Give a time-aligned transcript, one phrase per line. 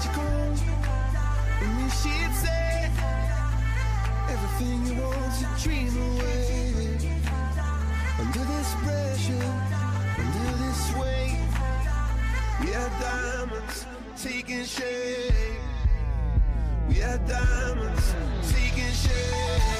[0.00, 0.22] magical.
[1.62, 2.90] And then she'd say,
[4.28, 6.98] everything you want to dream away.
[8.18, 9.50] Under this pressure,
[10.18, 11.48] under this weight,
[12.60, 13.86] we are diamonds
[14.22, 15.60] taking shape.
[16.88, 18.14] We are diamonds
[18.52, 19.79] taking shape.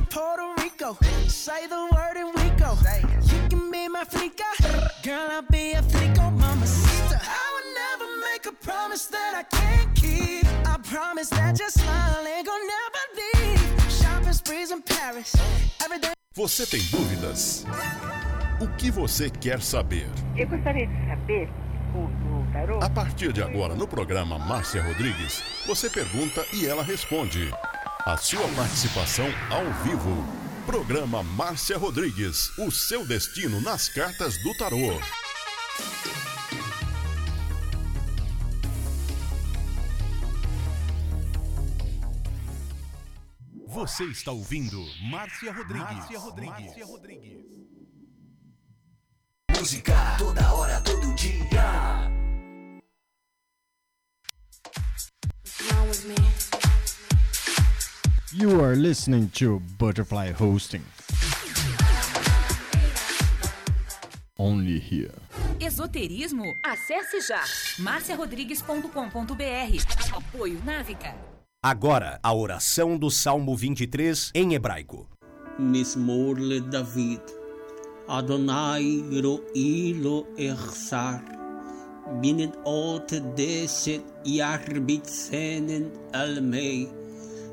[0.00, 0.96] to Puerto Rico.
[1.28, 2.76] Say the word and we go.
[3.32, 4.44] You can be my flica.
[5.02, 7.20] Girl, I'll be a flico, mamacita.
[7.22, 10.44] I would never make a promise that I can't keep.
[10.66, 13.92] I promise that your smile ain't gonna never leave.
[13.92, 15.34] Shopping sprees in Paris.
[15.84, 16.12] Every day.
[16.34, 17.64] Você tem dúvidas?
[18.60, 20.06] O que você quer saber?
[20.36, 21.48] Eu gostaria de saber,
[21.94, 26.82] o, o tarô, A partir de agora, no programa Márcia Rodrigues, você pergunta e ela
[26.82, 27.50] responde.
[28.06, 30.24] A sua participação ao vivo.
[30.64, 34.98] Programa Márcia Rodrigues, o seu destino nas cartas do tarô.
[43.66, 45.84] Você está ouvindo Márcia Rodrigues.
[45.84, 46.18] Márcia
[46.86, 47.46] Rodrigues.
[49.58, 51.30] Música toda hora, todo dia.
[58.32, 60.84] You are listening to Butterfly Hosting.
[64.38, 65.10] Only here.
[65.58, 66.54] Esoterismo?
[66.64, 67.42] Acesse já
[67.80, 70.16] marciarodrigues.com.br.
[70.16, 71.12] Apoio Návica.
[71.60, 75.08] Agora, a oração do Salmo 23 em hebraico.
[75.58, 77.22] Mismorle David.
[78.06, 81.20] Adonai ro'ilo echsar.
[82.20, 86.99] Binnen ot deset yarbitsenen almei.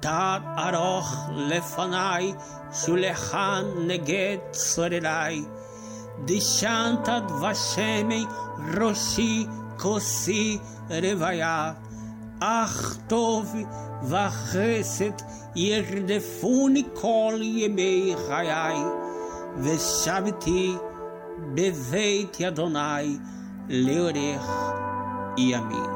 [0.00, 2.34] תת ארוך לפניי,
[2.72, 5.44] שולחן נגד צורריי.
[6.24, 8.24] דשנת דבשמי
[8.80, 9.46] ראשי
[9.78, 10.58] כוסי
[10.90, 11.72] רוויה.
[12.40, 13.54] אך טוב
[14.02, 15.22] וחסד
[15.56, 18.76] ירדפוני כל ימי חיי,
[19.58, 20.74] ושבתי
[21.54, 23.18] בבית אדוני
[23.68, 24.50] לאורך
[25.36, 25.95] ימים.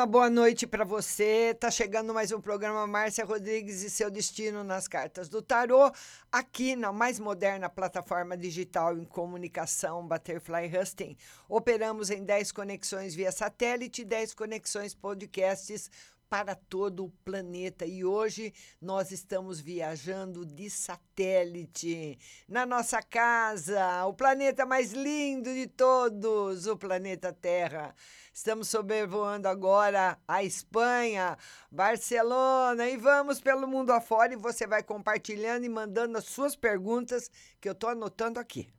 [0.00, 1.54] Uma boa noite para você.
[1.60, 5.92] Tá chegando mais um programa Márcia Rodrigues e seu destino nas cartas do tarô,
[6.32, 11.18] aqui na mais moderna plataforma digital em comunicação Butterfly Husting.
[11.46, 15.90] Operamos em 10 conexões via satélite, 10 conexões podcasts
[16.30, 17.84] para todo o planeta.
[17.84, 22.16] E hoje nós estamos viajando de satélite
[22.48, 27.94] na nossa casa, o planeta mais lindo de todos, o planeta Terra.
[28.32, 31.36] Estamos sobrevoando agora a Espanha,
[31.68, 37.28] Barcelona e vamos pelo mundo afora e você vai compartilhando e mandando as suas perguntas
[37.60, 38.72] que eu estou anotando aqui.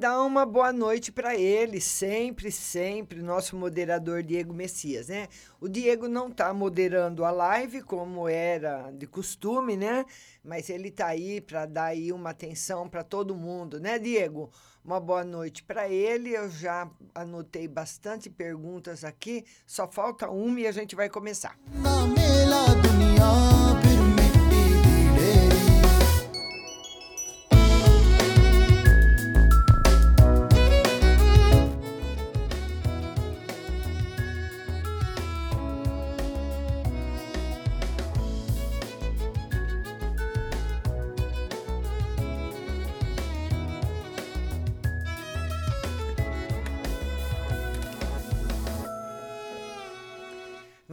[0.00, 5.28] Mandar uma boa noite para ele, sempre, sempre, nosso moderador Diego Messias, né?
[5.60, 10.06] O Diego não está moderando a live como era de costume, né?
[10.42, 14.50] Mas ele está aí para dar aí uma atenção para todo mundo, né, Diego?
[14.82, 16.34] Uma boa noite para ele.
[16.34, 21.58] Eu já anotei bastante perguntas aqui, só falta uma e a gente vai começar.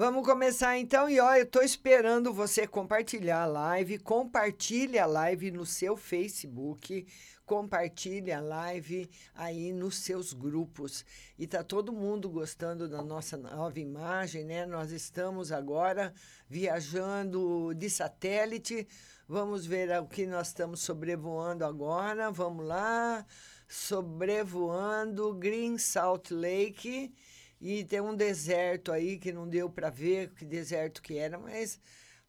[0.09, 1.09] Vamos começar então.
[1.09, 3.99] E ó, eu tô esperando você compartilhar a live.
[3.99, 7.05] Compartilhe a live no seu Facebook.
[7.45, 11.03] Compartilhe a live aí nos seus grupos.
[11.37, 14.65] E tá todo mundo gostando da nossa nova imagem, né?
[14.65, 16.13] Nós estamos agora
[16.49, 18.87] viajando de satélite.
[19.27, 22.31] Vamos ver o que nós estamos sobrevoando agora.
[22.31, 23.25] Vamos lá.
[23.67, 27.13] Sobrevoando Green Salt Lake
[27.59, 31.79] e tem um deserto aí que não deu para ver que deserto que era, mas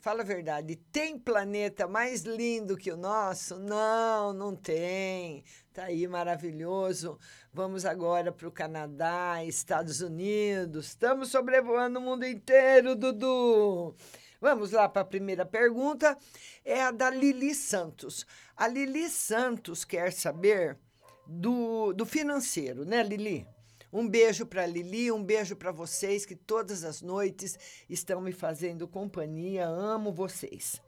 [0.00, 3.58] fala a verdade, tem planeta mais lindo que o nosso?
[3.58, 5.44] Não, não tem.
[5.72, 7.18] Tá aí maravilhoso.
[7.52, 10.86] Vamos agora para o Canadá, Estados Unidos.
[10.86, 13.94] Estamos sobrevoando o mundo inteiro, Dudu.
[14.40, 16.16] Vamos lá para a primeira pergunta.
[16.64, 18.24] É a da Lili Santos.
[18.56, 20.78] A Lili Santos quer saber
[21.26, 23.46] do, do financeiro, né, Lili?
[23.92, 28.86] Um beijo para Lili, um beijo para vocês que todas as noites estão me fazendo
[28.86, 29.66] companhia.
[29.66, 30.82] Amo vocês.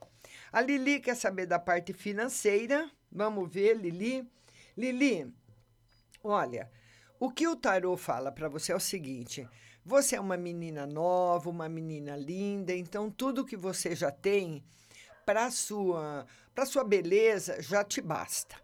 [0.53, 2.91] A Lili quer saber da parte financeira.
[3.11, 4.29] Vamos ver, Lili.
[4.77, 5.33] Lili,
[6.23, 6.71] olha,
[7.19, 9.49] o que o tarô fala para você é o seguinte:
[9.83, 14.63] você é uma menina nova, uma menina linda, então tudo que você já tem
[15.25, 18.57] para sua para sua beleza já te basta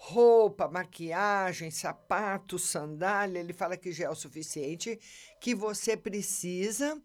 [0.00, 4.98] roupa, maquiagem, sapato, sandália, ele fala que já é o suficiente,
[5.40, 7.02] que você precisa,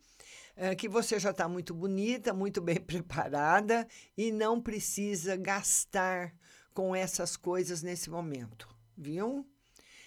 [0.55, 6.33] é, que você já está muito bonita, muito bem preparada e não precisa gastar
[6.71, 9.45] com essas coisas nesse momento, viu?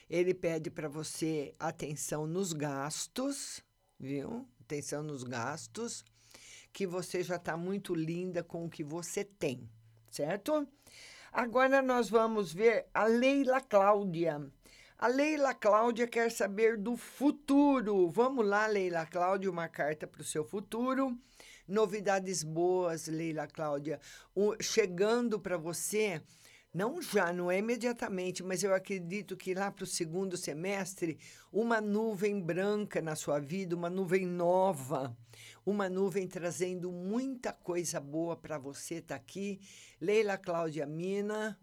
[0.09, 3.61] Ele pede para você atenção nos gastos,
[3.99, 4.49] viu?
[4.61, 6.05] Atenção nos gastos,
[6.73, 9.69] que você já está muito linda com o que você tem,
[10.09, 10.69] certo?
[11.33, 14.41] Agora nós vamos ver a Leila Cláudia.
[14.99, 18.09] A Leila Cláudia quer saber do futuro.
[18.09, 21.19] Vamos lá, Leila Cláudia, uma carta para o seu futuro.
[21.69, 24.01] Novidades boas, Leila Cláudia,
[24.35, 26.23] o, chegando para você.
[26.77, 31.19] Não já, não é imediatamente, mas eu acredito que lá para o segundo semestre,
[31.51, 35.17] uma nuvem branca na sua vida, uma nuvem nova,
[35.65, 39.59] uma nuvem trazendo muita coisa boa para você tá aqui.
[39.99, 41.59] Leila Cláudia Mina,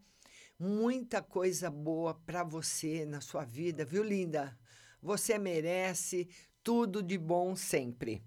[0.57, 4.57] muita coisa boa para você na sua vida, viu, linda?
[4.99, 6.27] Você merece
[6.63, 8.23] tudo de bom sempre.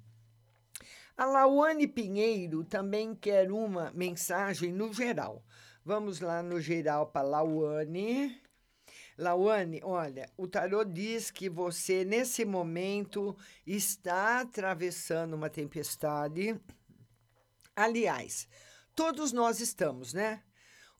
[1.16, 5.42] A Lauane Pinheiro também quer uma mensagem no geral.
[5.86, 8.42] Vamos lá no geral para Lauane.
[9.16, 16.60] Lauane, olha, o tarô diz que você, nesse momento, está atravessando uma tempestade.
[17.76, 18.48] Aliás,
[18.96, 20.42] todos nós estamos, né?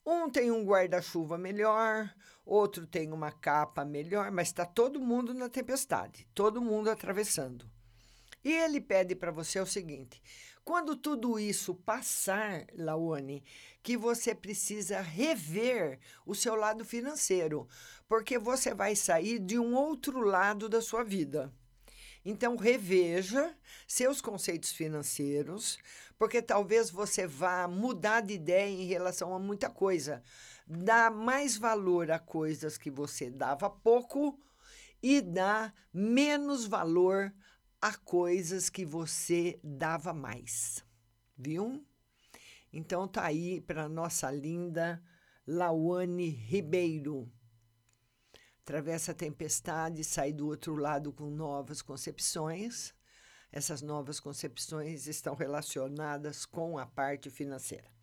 [0.05, 2.09] Um tem um guarda-chuva melhor,
[2.45, 7.69] outro tem uma capa melhor, mas está todo mundo na tempestade, todo mundo atravessando.
[8.41, 10.21] E ele pede para você o seguinte:
[10.67, 13.41] quando tudo isso passar, Laone,
[13.81, 17.69] que você precisa rever o seu lado financeiro,
[18.05, 21.53] porque você vai sair de um outro lado da sua vida.
[22.25, 23.55] Então, reveja
[23.87, 25.79] seus conceitos financeiros,
[26.19, 30.21] porque talvez você vá mudar de ideia em relação a muita coisa.
[30.67, 34.37] Dá mais valor a coisas que você dava pouco
[35.01, 37.46] e dá menos valor a
[37.95, 40.83] coisas que você dava mais.
[41.37, 41.85] Viu?
[42.73, 45.01] Então tá aí para nossa linda
[45.45, 47.31] Lauane Ribeiro.
[48.61, 52.93] Atravessa a tempestade, sai do outro lado com novas concepções.
[53.49, 57.96] Essas novas concepções estão relacionadas com a parte financeira.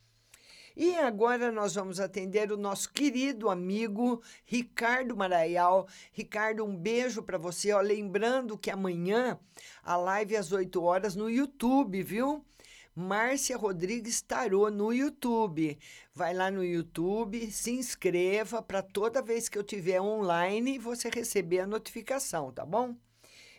[0.77, 5.87] E agora nós vamos atender o nosso querido amigo Ricardo Maraial.
[6.13, 7.73] Ricardo, um beijo para você.
[7.73, 9.39] Ó, lembrando que amanhã
[9.85, 12.45] a live às 8 horas no YouTube, viu?
[12.93, 15.79] Márcia Rodrigues Tarô no YouTube.
[16.13, 21.61] Vai lá no YouTube, se inscreva para toda vez que eu tiver online você receber
[21.61, 22.97] a notificação, tá bom?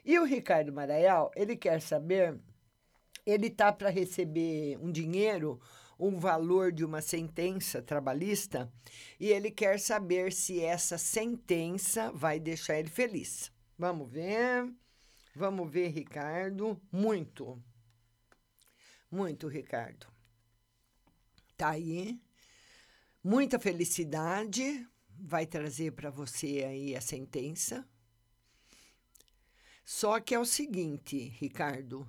[0.04, 2.38] E o Ricardo Maraial, ele quer saber,
[3.26, 5.60] ele tá para receber um dinheiro,
[6.00, 8.72] um valor de uma sentença trabalhista,
[9.20, 13.52] e ele quer saber se essa sentença vai deixar ele feliz.
[13.78, 14.72] Vamos ver.
[15.36, 16.82] Vamos ver, Ricardo.
[16.92, 17.62] Muito.
[19.12, 20.08] Muito, Ricardo.
[21.58, 22.20] Tá aí.
[23.24, 27.88] Muita felicidade vai trazer para você aí a sentença.
[29.84, 32.08] Só que é o seguinte, Ricardo,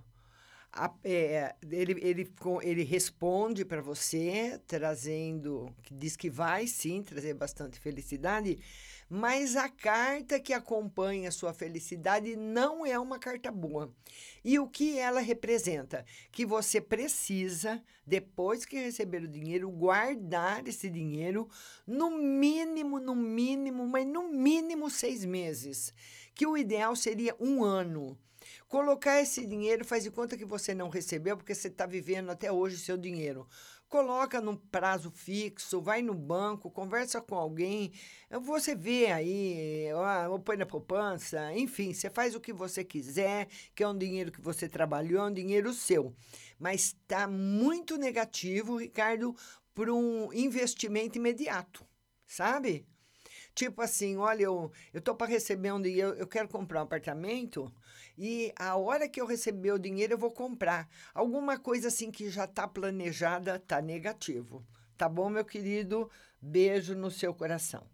[0.77, 7.81] a, é, ele, ele, ele responde para você, trazendo, diz que vai sim trazer bastante
[7.81, 8.59] felicidade,
[9.09, 13.93] mas a carta que acompanha a sua felicidade não é uma carta boa.
[14.45, 16.05] E o que ela representa?
[16.31, 21.49] Que você precisa, depois que receber o dinheiro, guardar esse dinheiro
[21.87, 25.95] no mínimo, no mínimo, mas no mínimo seis meses.
[26.35, 28.19] Que o ideal seria um ano.
[28.69, 32.51] Colocar esse dinheiro faz de conta que você não recebeu, porque você está vivendo até
[32.51, 33.47] hoje seu dinheiro
[33.89, 37.93] coloca num prazo fixo, vai no banco, conversa com alguém,
[38.43, 39.89] você vê aí,
[40.29, 44.33] ou põe na poupança, enfim, você faz o que você quiser, que é um dinheiro
[44.33, 46.15] que você trabalhou, é um dinheiro seu.
[46.59, 49.35] Mas está muito negativo, Ricardo,
[49.75, 51.87] para um investimento imediato,
[52.27, 52.87] sabe?
[53.55, 57.73] Tipo assim, olha, eu, eu tô para receber um dinheiro, eu quero comprar um apartamento,
[58.19, 60.89] e a hora que eu receber o dinheiro eu vou comprar.
[61.15, 64.65] Alguma coisa assim que já está planejada está negativo.
[64.97, 66.11] Tá bom, meu querido?
[66.41, 67.87] Beijo no seu coração.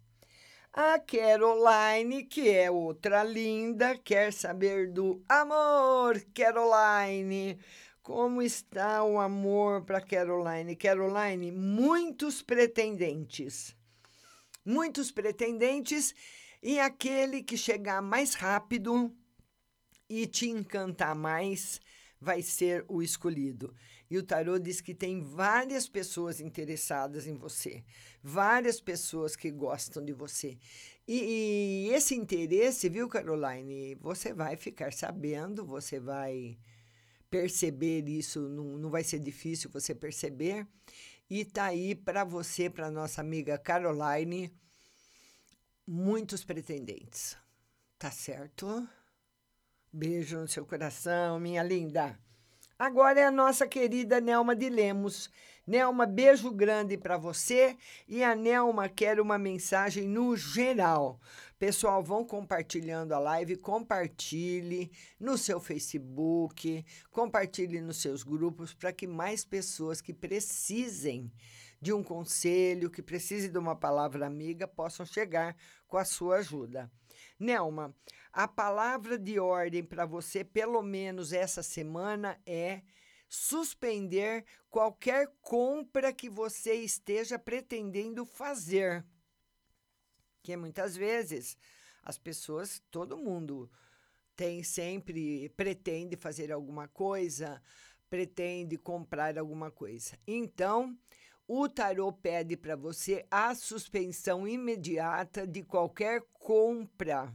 [0.72, 7.58] A Caroline, que é outra linda, quer saber do amor, Caroline.
[8.02, 10.74] Como está o amor para Caroline?
[10.76, 13.76] Caroline, muitos pretendentes.
[14.64, 16.14] Muitos pretendentes
[16.62, 19.12] e aquele que chegar mais rápido
[20.12, 21.80] e te encantar mais
[22.20, 23.74] vai ser o escolhido.
[24.10, 27.82] E o tarô diz que tem várias pessoas interessadas em você,
[28.22, 30.58] várias pessoas que gostam de você.
[31.08, 33.94] E, e, esse interesse, viu, Caroline?
[33.96, 36.58] Você vai ficar sabendo, você vai
[37.30, 40.66] perceber isso, não, não vai ser difícil você perceber.
[41.28, 44.52] E tá aí para você, para nossa amiga Caroline,
[45.86, 47.34] muitos pretendentes.
[47.98, 48.86] Tá certo?
[49.94, 52.18] Beijo no seu coração, minha linda.
[52.78, 55.28] Agora é a nossa querida Nelma de Lemos.
[55.66, 57.76] Nelma, beijo grande para você.
[58.08, 61.20] E a Nelma quer uma mensagem no geral.
[61.58, 69.06] Pessoal, vão compartilhando a live, compartilhe no seu Facebook, compartilhe nos seus grupos para que
[69.06, 71.30] mais pessoas que precisem
[71.82, 75.54] de um conselho, que precisem de uma palavra amiga, possam chegar
[75.86, 76.90] com a sua ajuda.
[77.42, 77.94] Nelma,
[78.32, 82.82] a palavra de ordem para você, pelo menos essa semana, é
[83.28, 89.04] suspender qualquer compra que você esteja pretendendo fazer.
[90.42, 91.58] Que muitas vezes
[92.04, 93.70] as pessoas, todo mundo
[94.36, 97.60] tem sempre pretende fazer alguma coisa,
[98.08, 100.18] pretende comprar alguma coisa.
[100.26, 100.96] Então,
[101.46, 107.32] o tarô pede para você a suspensão imediata de qualquer compra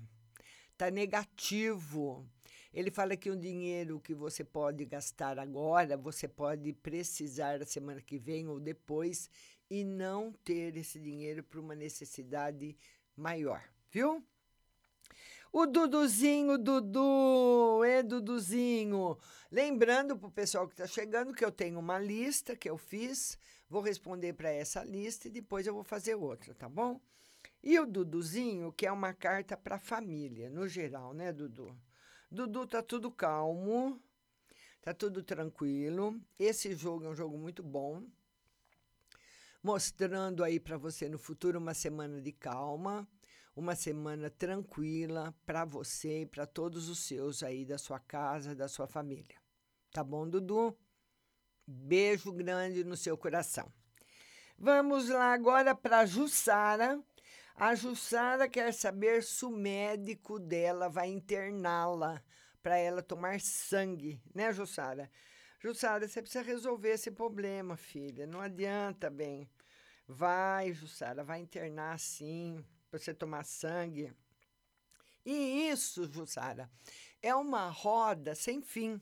[0.78, 2.26] está negativo.
[2.72, 8.20] Ele fala que o dinheiro que você pode gastar agora, você pode precisar semana que
[8.20, 9.30] vem ou depois
[9.70, 12.78] e não ter esse dinheiro para uma necessidade
[13.16, 14.24] maior, viu?
[15.52, 19.18] O Duduzinho, Dudu, é Duduzinho.
[19.52, 23.40] Lembrando para o pessoal que está chegando que eu tenho uma lista que eu fiz,
[23.70, 27.00] vou responder para essa lista e depois eu vou fazer outra, tá bom?
[27.64, 31.78] E o Duduzinho, que é uma carta para a família, no geral, né, Dudu?
[32.30, 34.02] Dudu tá tudo calmo,
[34.82, 36.20] tá tudo tranquilo.
[36.38, 38.04] Esse jogo é um jogo muito bom,
[39.62, 43.08] mostrando aí para você no futuro uma semana de calma,
[43.56, 48.68] uma semana tranquila para você e para todos os seus aí da sua casa, da
[48.68, 49.36] sua família.
[49.92, 50.78] Tá bom, Dudu?
[51.68, 53.72] Beijo grande no seu coração.
[54.58, 57.00] Vamos lá agora para Jussara
[57.60, 62.24] a Jussara quer saber se o médico dela vai interná-la
[62.62, 65.10] para ela tomar sangue, né, Jussara?
[65.60, 68.28] Jussara, você precisa resolver esse problema, filha.
[68.28, 69.50] Não adianta, bem.
[70.08, 74.14] Vai, Jussara, vai internar sim, para você tomar sangue.
[75.26, 76.70] E isso, Jussara,
[77.24, 79.02] é uma roda sem fim.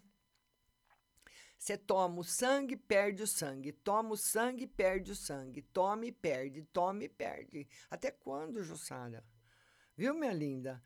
[1.65, 3.71] Você toma o sangue, perde o sangue.
[3.71, 5.63] Toma o sangue, perde o sangue.
[5.63, 7.67] Tome perde, tome perde.
[7.89, 9.25] Até quando, Jussara?
[9.97, 10.79] Viu, minha linda?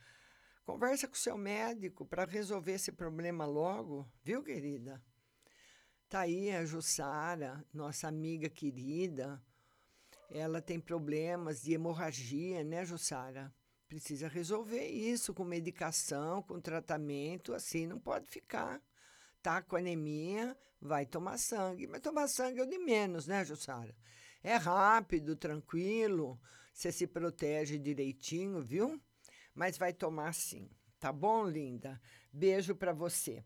[0.63, 5.03] Conversa com o seu médico para resolver esse problema logo, viu, querida?
[6.07, 9.43] Tá aí a Jussara, nossa amiga querida.
[10.29, 13.53] Ela tem problemas de hemorragia, né, Jussara?
[13.85, 18.81] Precisa resolver isso com medicação, com tratamento, assim não pode ficar.
[19.41, 21.87] Tá com anemia, vai tomar sangue.
[21.87, 23.95] Mas tomar sangue é o de menos, né, Jussara?
[24.43, 26.39] É rápido, tranquilo,
[26.73, 29.01] você se protege direitinho, viu?
[29.53, 30.69] Mas vai tomar sim.
[30.99, 31.99] Tá bom, linda?
[32.31, 33.43] Beijo para você.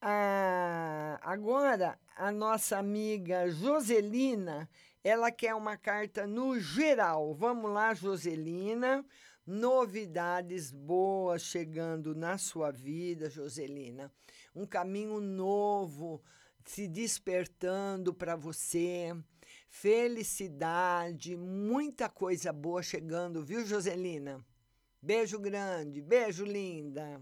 [0.00, 4.68] Ah, agora, a nossa amiga Joselina,
[5.02, 7.34] ela quer uma carta no geral.
[7.34, 9.04] Vamos lá, Joselina.
[9.46, 14.12] Novidades boas chegando na sua vida, Joselina.
[14.54, 16.22] Um caminho novo
[16.64, 19.14] se despertando para você.
[19.68, 24.44] Felicidade, muita coisa boa chegando, viu, Joselina?
[25.00, 27.20] Beijo grande, beijo linda.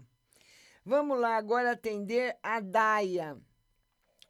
[0.83, 3.37] Vamos lá agora atender a Daia.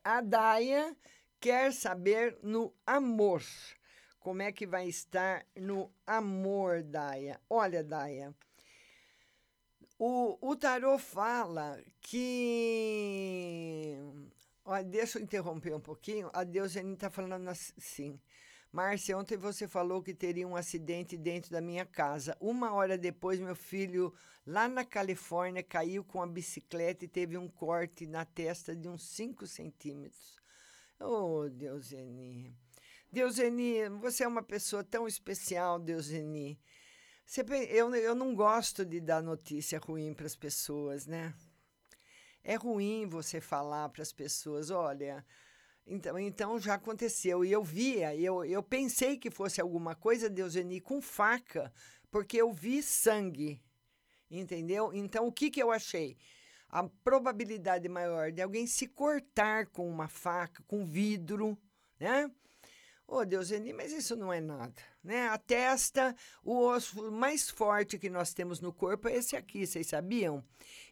[0.03, 0.95] A Daia
[1.39, 3.43] quer saber no amor.
[4.19, 7.39] Como é que vai estar no amor, Daia?
[7.49, 8.35] Olha, Daia,
[9.99, 13.95] o, o tarô fala que.
[14.63, 16.29] Olha, deixa eu interromper um pouquinho.
[16.33, 18.19] A Deusene está falando assim.
[18.71, 22.37] Márcia, ontem você falou que teria um acidente dentro da minha casa.
[22.39, 24.13] Uma hora depois, meu filho,
[24.45, 29.03] lá na Califórnia, caiu com a bicicleta e teve um corte na testa de uns
[29.03, 30.35] 5 centímetros.
[30.99, 32.53] Oh, Deuseni.
[33.11, 36.59] Deuseni, você é uma pessoa tão especial, Deuseni.
[37.27, 41.33] Você, eu, eu não gosto de dar notícia ruim para as pessoas, né?
[42.41, 45.25] É ruim você falar para as pessoas, olha,
[45.85, 47.43] então, então já aconteceu.
[47.43, 51.69] E eu via, eu, eu pensei que fosse alguma coisa, Deuseni, com faca,
[52.09, 53.61] porque eu vi sangue.
[54.31, 54.93] Entendeu?
[54.93, 56.17] Então, o que, que eu achei?
[56.69, 61.57] A probabilidade maior de alguém se cortar com uma faca, com vidro,
[61.99, 62.31] né?
[63.07, 65.29] Ô, oh, Deuseni, mas isso não é nada, né?
[65.29, 69.87] A testa, o osso mais forte que nós temos no corpo é esse aqui, vocês
[69.87, 70.43] sabiam?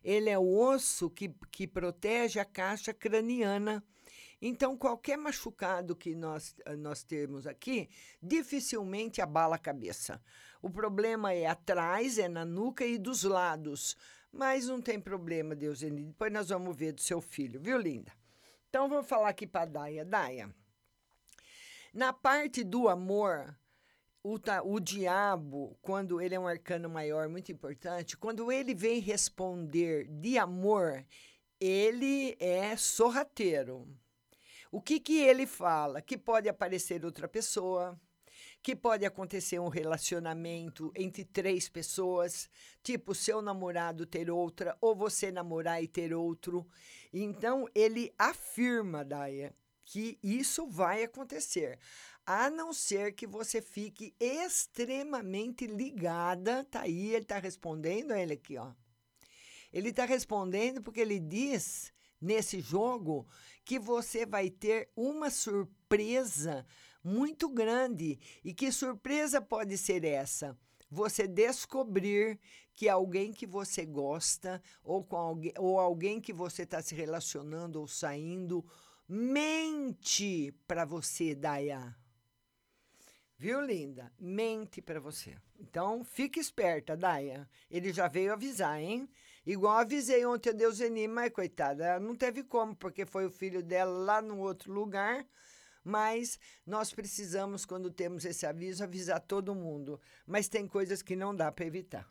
[0.01, 3.83] Ele é o osso que, que protege a caixa craniana
[4.41, 7.89] então, qualquer machucado que nós, nós temos aqui,
[8.21, 10.21] dificilmente abala a cabeça.
[10.61, 13.95] O problema é atrás, é na nuca e dos lados.
[14.31, 15.79] Mas não tem problema, Deus.
[15.79, 18.11] Depois nós vamos ver do seu filho, viu, linda?
[18.69, 20.05] Então, vou falar aqui para a Daia.
[20.05, 20.53] Daia,
[21.95, 23.57] na parte do amor,
[24.21, 30.05] o, o diabo, quando ele é um arcano maior, muito importante, quando ele vem responder
[30.09, 31.05] de amor,
[31.57, 33.87] ele é sorrateiro.
[34.69, 36.01] O que, que ele fala?
[36.01, 37.97] Que pode aparecer outra pessoa,
[38.61, 42.49] que pode acontecer um relacionamento entre três pessoas,
[42.83, 46.67] tipo seu namorado ter outra, ou você namorar e ter outro.
[47.13, 49.55] Então, ele afirma, Daia,
[49.85, 51.79] que isso vai acontecer,
[52.25, 56.63] a não ser que você fique extremamente ligada.
[56.65, 58.73] Tá aí, ele está respondendo ele aqui, ó.
[59.71, 63.27] Ele está respondendo porque ele diz nesse jogo
[63.63, 66.65] que você vai ter uma surpresa
[67.03, 68.19] muito grande.
[68.43, 70.57] E que surpresa pode ser essa?
[70.89, 72.39] Você descobrir
[72.73, 77.79] que alguém que você gosta ou, com alguém, ou alguém que você está se relacionando
[77.79, 78.65] ou saindo
[79.07, 81.95] mente para você, Daya.
[83.37, 84.11] Viu, linda?
[84.17, 85.35] Mente para você.
[85.59, 87.49] Então, fique esperta, Daya.
[87.69, 89.09] Ele já veio avisar, hein?
[89.45, 93.91] Igual avisei ontem a Deuseni, mas coitada, não teve como, porque foi o filho dela
[93.91, 95.25] lá no outro lugar.
[95.83, 100.01] Mas nós precisamos, quando temos esse aviso, avisar todo mundo.
[100.25, 102.09] Mas tem coisas que não dá para evitar.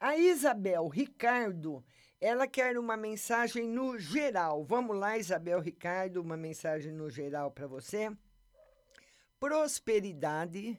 [0.00, 1.84] A Isabel Ricardo,
[2.20, 4.62] ela quer uma mensagem no geral.
[4.64, 8.10] Vamos lá, Isabel Ricardo, uma mensagem no geral para você.
[9.38, 10.78] Prosperidade,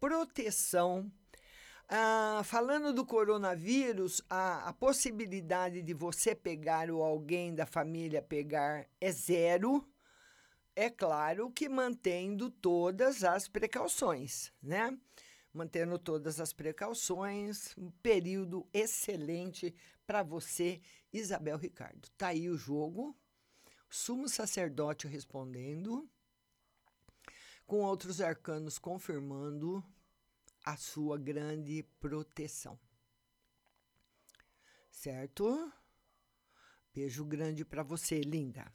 [0.00, 1.12] proteção,
[1.94, 8.86] ah, falando do coronavírus, a, a, possibilidade de você pegar ou alguém da família pegar
[8.98, 9.86] é zero.
[10.74, 14.96] É claro que mantendo todas as precauções, né?
[15.52, 19.74] Mantendo todas as precauções, um período excelente
[20.06, 20.80] para você,
[21.12, 22.08] Isabel Ricardo.
[22.16, 23.16] Tá aí o jogo,
[23.88, 26.08] sumo sacerdote respondendo,
[27.66, 29.84] com outros arcanos confirmando
[30.64, 32.78] a sua grande proteção.
[34.90, 35.72] Certo?
[36.94, 38.70] Beijo grande para você, linda.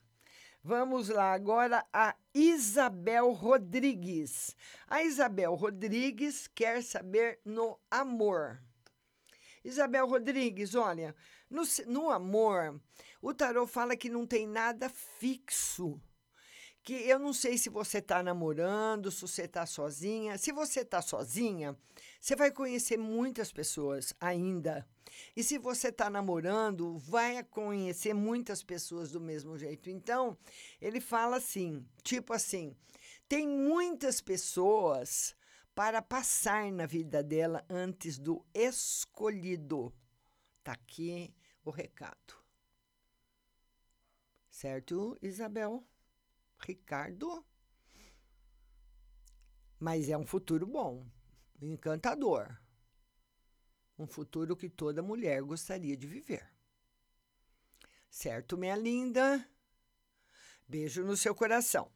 [0.62, 4.56] Vamos lá agora a Isabel Rodrigues.
[4.88, 8.60] A Isabel Rodrigues quer saber no amor.
[9.68, 11.14] Isabel Rodrigues, olha,
[11.50, 12.80] no, no amor,
[13.20, 16.00] o tarô fala que não tem nada fixo.
[16.82, 20.38] Que eu não sei se você está namorando, se você está sozinha.
[20.38, 21.76] Se você está sozinha,
[22.18, 24.88] você vai conhecer muitas pessoas ainda.
[25.36, 29.90] E se você está namorando, vai conhecer muitas pessoas do mesmo jeito.
[29.90, 30.36] Então,
[30.80, 32.74] ele fala assim, tipo assim,
[33.28, 35.36] tem muitas pessoas
[35.78, 39.94] para passar na vida dela antes do escolhido.
[40.64, 41.32] Tá aqui
[41.64, 42.34] o recado.
[44.50, 45.86] Certo, Isabel?
[46.58, 47.46] Ricardo?
[49.78, 51.06] Mas é um futuro bom,
[51.62, 52.60] encantador.
[53.96, 56.52] Um futuro que toda mulher gostaria de viver.
[58.10, 59.48] Certo, minha linda?
[60.66, 61.88] Beijo no seu coração.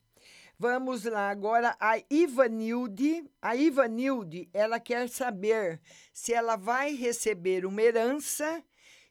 [0.62, 3.28] Vamos lá agora a Ivanilde.
[3.42, 5.80] A Ivanilde, ela quer saber
[6.12, 8.62] se ela vai receber uma herança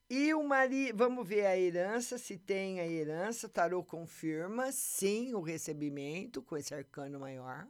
[0.09, 3.49] e o marido, vamos ver a herança, se tem a herança.
[3.49, 7.67] Tarô confirma, sim, o recebimento com esse arcano maior.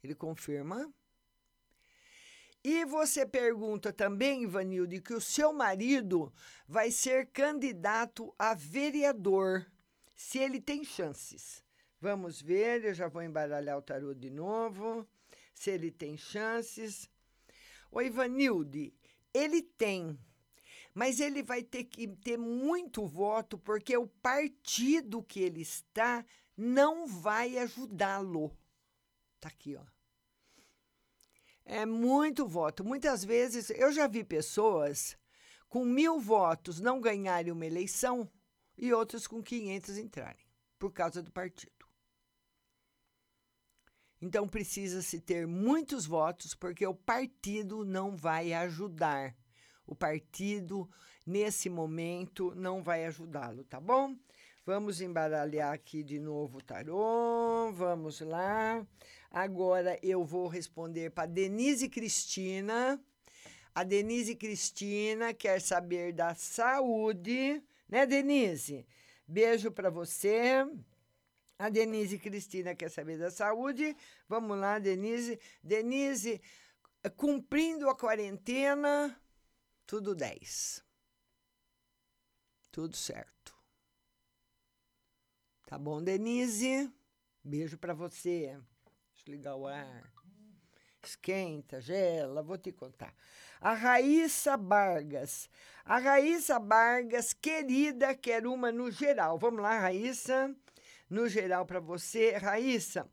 [0.00, 0.94] Ele confirma.
[2.62, 6.32] E você pergunta também, Ivanilde, que o seu marido
[6.68, 9.66] vai ser candidato a vereador,
[10.14, 11.68] se ele tem chances.
[12.00, 15.06] Vamos ver, eu já vou embaralhar o tarô de novo,
[15.52, 17.10] se ele tem chances.
[17.92, 18.94] O Ivanilde,
[19.34, 20.18] ele tem,
[20.94, 26.24] mas ele vai ter que ter muito voto, porque o partido que ele está
[26.56, 28.56] não vai ajudá-lo.
[29.38, 29.84] Tá aqui, ó.
[31.66, 32.82] É muito voto.
[32.82, 35.18] Muitas vezes eu já vi pessoas
[35.68, 38.26] com mil votos não ganharem uma eleição
[38.76, 40.46] e outras com 500 entrarem,
[40.78, 41.79] por causa do partido.
[44.20, 49.34] Então precisa-se ter muitos votos, porque o partido não vai ajudar.
[49.86, 50.88] O partido,
[51.26, 54.14] nesse momento, não vai ajudá-lo, tá bom?
[54.66, 57.72] Vamos embaralhar aqui de novo o tarô.
[57.72, 58.86] Vamos lá.
[59.30, 63.00] Agora eu vou responder para Denise Cristina.
[63.74, 68.86] A Denise Cristina quer saber da saúde, né, Denise?
[69.26, 70.66] Beijo para você.
[71.60, 73.94] A Denise Cristina quer saber da saúde.
[74.26, 75.38] Vamos lá, Denise.
[75.62, 76.40] Denise,
[77.18, 79.14] cumprindo a quarentena,
[79.86, 80.82] tudo 10.
[82.72, 83.54] Tudo certo.
[85.66, 86.90] Tá bom, Denise?
[87.44, 88.58] Beijo para você.
[89.12, 90.10] Deixa eu ligar o ar.
[91.02, 93.14] Esquenta, gela, vou te contar.
[93.60, 95.50] A Raíssa Vargas.
[95.84, 99.38] A Raíssa Vargas, querida, quer uma no geral.
[99.38, 100.56] Vamos lá, Raíssa.
[101.10, 102.36] No geral para você.
[102.36, 103.10] Raíssa,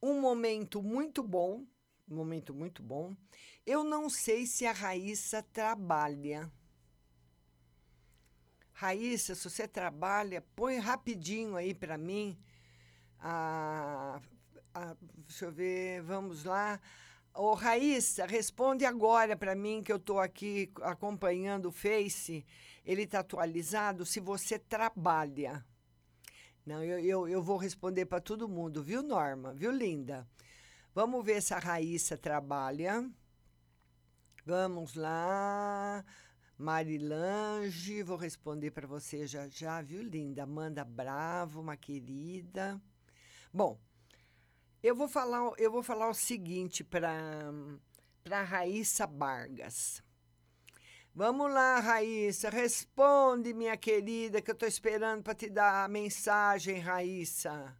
[0.00, 1.66] um momento muito bom.
[2.08, 3.16] Um momento muito bom.
[3.66, 6.50] Eu não sei se a Raíssa trabalha.
[8.72, 12.38] Raíssa, se você trabalha, põe rapidinho aí para mim.
[13.18, 14.20] A,
[14.74, 16.80] a, deixa eu ver, vamos lá.
[17.34, 22.44] Ô, Raíssa, responde agora para mim que eu estou aqui acompanhando o Face.
[22.84, 24.04] Ele está atualizado.
[24.04, 25.64] Se você trabalha.
[26.64, 29.52] Não, eu, eu, eu vou responder para todo mundo, viu, Norma?
[29.52, 30.26] Viu, linda?
[30.94, 33.10] Vamos ver se a Raíssa trabalha.
[34.46, 36.04] Vamos lá.
[36.56, 40.44] Marilange, vou responder para você já já, viu, linda?
[40.44, 42.80] Amanda Bravo, uma querida.
[43.52, 43.80] Bom,
[44.82, 47.52] eu vou falar, eu vou falar o seguinte para
[48.22, 50.02] para Raíssa Vargas.
[51.14, 56.78] Vamos lá, Raíssa, responde, minha querida, que eu estou esperando para te dar a mensagem,
[56.78, 57.76] Raíssa.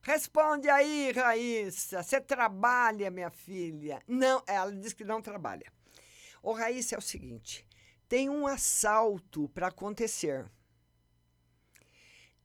[0.00, 2.04] Responde aí, Raíssa.
[2.04, 4.00] Você trabalha, minha filha?
[4.06, 5.72] Não, ela diz que não trabalha.
[6.40, 7.66] Ô, Raíssa, é o seguinte:
[8.08, 10.48] tem um assalto para acontecer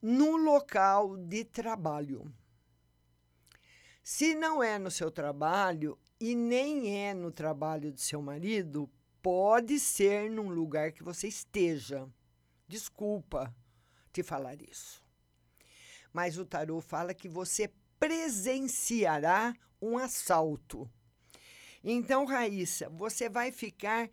[0.01, 2.34] no local de trabalho.
[4.01, 8.89] Se não é no seu trabalho e nem é no trabalho de seu marido,
[9.21, 12.08] pode ser num lugar que você esteja.
[12.67, 13.53] Desculpa
[14.12, 15.03] te falar isso.
[16.12, 20.89] Mas o tarô fala que você presenciará um assalto.
[21.84, 24.10] Então, Raíssa, você vai ficar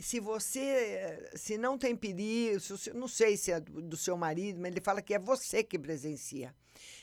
[0.00, 4.70] se você se não tem perigo, se, não sei se é do, seu marido, mas
[4.70, 6.54] ele fala que é você que presencia.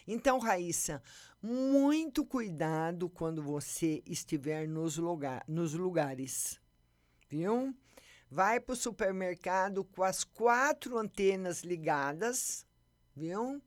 [0.07, 1.01] Então, Raíssa,
[1.41, 6.59] muito cuidado quando você estiver nos, lugar, nos lugares,
[7.27, 7.75] viu?
[8.29, 12.65] Vai para o supermercado com as quatro antenas ligadas,
[13.15, 13.61] viu?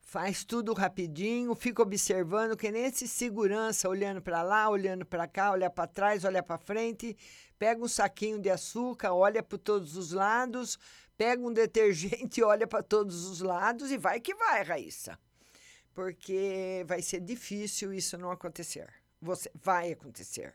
[0.00, 5.50] Faz tudo rapidinho, fica observando que nem esse segurança olhando para lá, olhando para cá,
[5.50, 7.16] olha para trás, olha para frente,
[7.58, 10.78] pega um saquinho de açúcar, olha para todos os lados,
[11.16, 15.18] pega um detergente, olha para todos os lados e vai que vai, Raíssa.
[15.94, 18.92] Porque vai ser difícil isso não acontecer.
[19.20, 20.54] Você vai acontecer.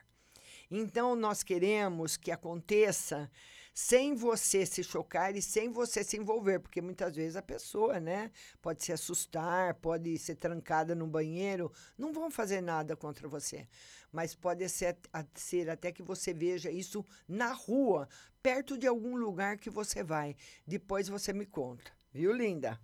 [0.71, 3.29] Então nós queremos que aconteça
[3.73, 8.31] sem você se chocar e sem você se envolver, porque muitas vezes a pessoa, né,
[8.61, 13.67] pode se assustar, pode ser trancada no banheiro, não vão fazer nada contra você,
[14.11, 14.97] mas pode ser,
[15.35, 18.07] ser até que você veja isso na rua,
[18.41, 20.35] perto de algum lugar que você vai.
[20.65, 22.79] Depois você me conta, viu, linda?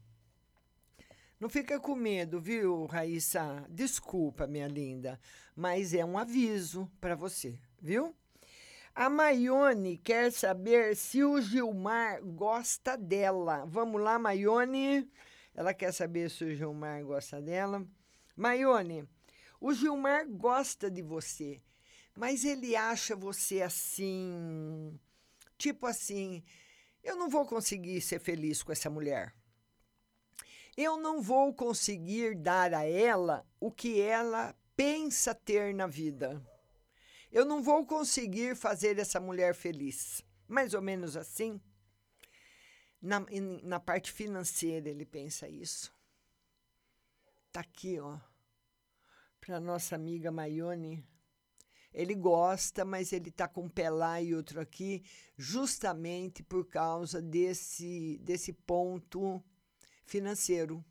[1.39, 3.63] Não fica com medo, viu, Raíssa?
[3.69, 5.19] Desculpa, minha linda,
[5.55, 8.15] mas é um aviso para você, viu?
[8.93, 13.63] A Maione quer saber se o Gilmar gosta dela.
[13.67, 15.07] Vamos lá, Maione.
[15.53, 17.85] Ela quer saber se o Gilmar gosta dela.
[18.35, 19.07] Maione,
[19.59, 21.61] o Gilmar gosta de você,
[22.15, 24.99] mas ele acha você assim.
[25.57, 26.43] Tipo assim,
[27.03, 29.33] eu não vou conseguir ser feliz com essa mulher.
[30.75, 36.39] Eu não vou conseguir dar a ela o que ela pensa ter na vida.
[37.31, 40.23] Eu não vou conseguir fazer essa mulher feliz.
[40.47, 41.61] Mais ou menos assim.
[43.01, 43.23] Na,
[43.63, 45.93] na parte financeira, ele pensa isso.
[47.51, 48.17] Tá aqui, ó.
[49.39, 51.05] Para nossa amiga Maione.
[51.93, 55.03] Ele gosta, mas ele tá com um pé lá e outro aqui,
[55.35, 59.43] justamente por causa desse, desse ponto
[60.05, 60.83] financeiro.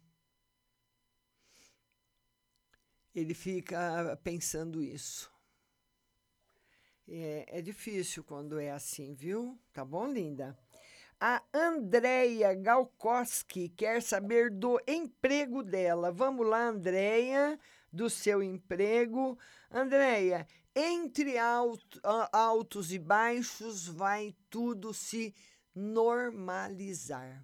[3.15, 5.36] Ele fica pensando isso.
[7.09, 9.59] É, é difícil quando é assim, viu?
[9.73, 10.59] Tá bom, linda?
[11.21, 16.13] A Andréia Galkoski quer saber do emprego dela.
[16.13, 17.59] Vamos lá, Andréia,
[17.93, 19.39] do seu emprego.
[19.71, 22.01] Andréia, entre alto,
[22.33, 25.35] altos e baixos vai tudo se
[25.75, 27.43] normalizar.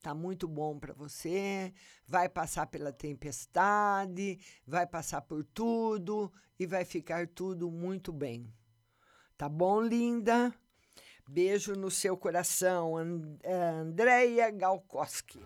[0.00, 1.72] Tá muito bom para você,
[2.06, 8.52] vai passar pela tempestade, vai passar por tudo e vai ficar tudo muito bem.
[9.36, 10.54] Tá bom, linda?
[11.28, 15.40] Beijo no seu coração, And Andréia Galkoski.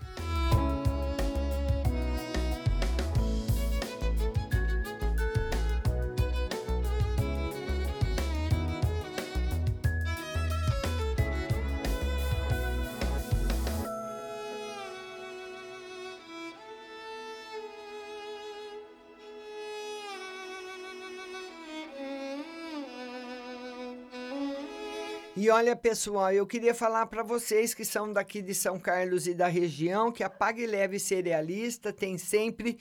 [25.43, 29.35] E olha, pessoal, eu queria falar para vocês que são daqui de São Carlos e
[29.35, 32.79] da região que a Pague Leve Cerealista tem sempre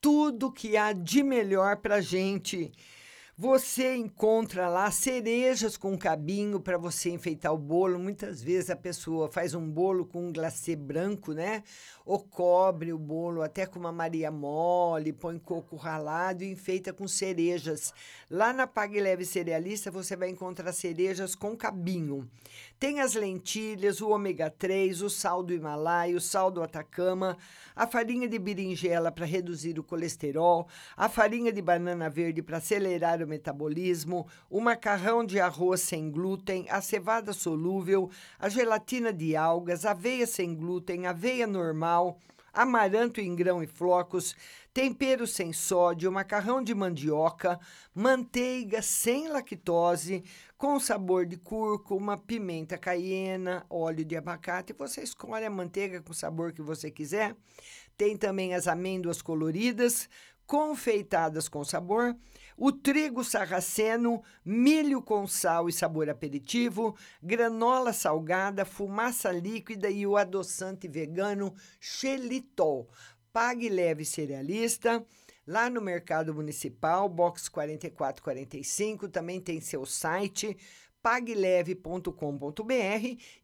[0.00, 2.70] tudo que há de melhor para gente.
[3.38, 7.98] Você encontra lá cerejas com cabinho para você enfeitar o bolo.
[7.98, 11.62] Muitas vezes a pessoa faz um bolo com um glacê branco, né?
[12.06, 17.06] Ou cobre o bolo até com uma Maria mole, põe coco ralado e enfeita com
[17.06, 17.92] cerejas.
[18.30, 22.26] Lá na Pague Leve Cerealista você vai encontrar cerejas com cabinho.
[22.78, 27.38] Tem as lentilhas, o ômega 3, o sal do Himalaia, o sal do Atacama,
[27.74, 33.22] a farinha de berinjela para reduzir o colesterol, a farinha de banana verde para acelerar
[33.22, 39.86] o metabolismo, o macarrão de arroz sem glúten, a cevada solúvel, a gelatina de algas,
[39.86, 42.18] aveia sem glúten, aveia normal,
[42.56, 44.34] amaranto em grão e flocos,
[44.72, 47.60] tempero sem sódio, macarrão de mandioca,
[47.94, 50.24] manteiga sem lactose,
[50.56, 54.72] com sabor de cúrcuma, pimenta caiena, óleo de abacate.
[54.72, 57.36] Você escolhe a manteiga com o sabor que você quiser.
[57.94, 60.08] Tem também as amêndoas coloridas,
[60.46, 62.16] confeitadas com sabor,
[62.56, 70.16] o trigo sarraceno, milho com sal e sabor aperitivo, granola salgada, fumaça líquida e o
[70.16, 72.88] adoçante vegano xelitol.
[73.32, 75.04] Pague leve cerealista
[75.46, 80.56] lá no Mercado Municipal, box 4445, também tem seu site
[81.02, 82.10] pagleve.com.br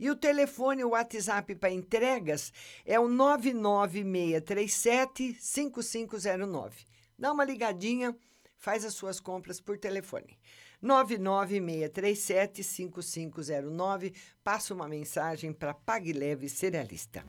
[0.00, 2.52] e o telefone o WhatsApp para entregas
[2.84, 6.84] é o 99637 5509.
[7.16, 8.16] Dá uma ligadinha,
[8.62, 10.38] faz as suas compras por telefone.
[10.80, 17.24] 99637 5509, passa uma mensagem para Pagleve Cerealista.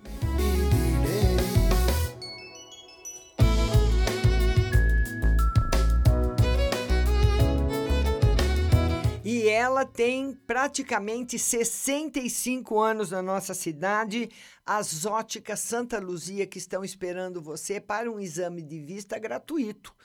[9.53, 14.29] ela tem praticamente 65 anos na nossa cidade.
[14.65, 19.95] As óticas Santa Luzia que estão esperando você para um exame de vista gratuito.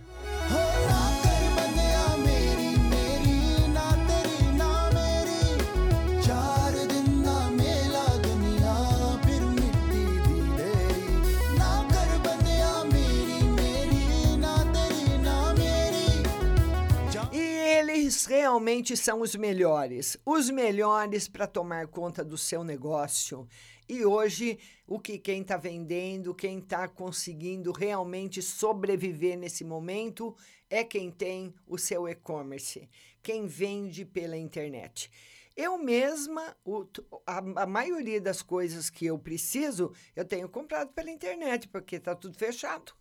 [18.34, 23.46] Realmente são os melhores, os melhores para tomar conta do seu negócio.
[23.86, 30.34] E hoje, o que quem está vendendo, quem está conseguindo realmente sobreviver nesse momento
[30.70, 32.88] é quem tem o seu e-commerce,
[33.22, 35.10] quem vende pela internet.
[35.54, 36.86] Eu mesma, o-
[37.26, 42.14] a, a maioria das coisas que eu preciso, eu tenho comprado pela internet, porque está
[42.14, 42.94] tudo fechado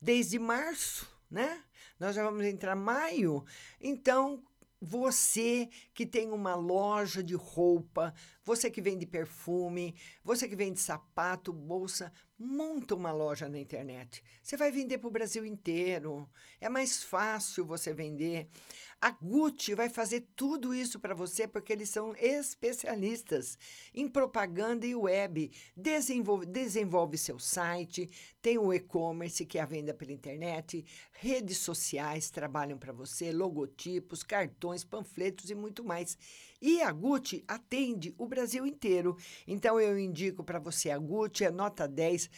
[0.00, 1.62] desde março, né?
[2.00, 3.44] Nós já vamos entrar maio.
[3.80, 4.42] Então,
[4.80, 9.94] você que tem uma loja de roupa, você que vende perfume,
[10.24, 12.10] você que vende sapato, bolsa,
[12.40, 14.24] monta uma loja na internet.
[14.42, 16.26] Você vai vender para o Brasil inteiro.
[16.58, 18.48] É mais fácil você vender.
[18.98, 23.58] A Gucci vai fazer tudo isso para você porque eles são especialistas
[23.94, 25.50] em propaganda e web.
[25.76, 28.10] Desenvolve, desenvolve seu site,
[28.40, 34.22] tem o e-commerce, que é a venda pela internet, redes sociais trabalham para você, logotipos,
[34.22, 36.18] cartões, panfletos e muito mais.
[36.60, 39.16] E a Gucci atende o Brasil inteiro.
[39.46, 42.28] Então eu indico para você a Gucci, é nota 10.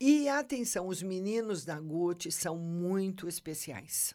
[0.00, 4.14] E atenção, os meninos da Gucci são muito especiais.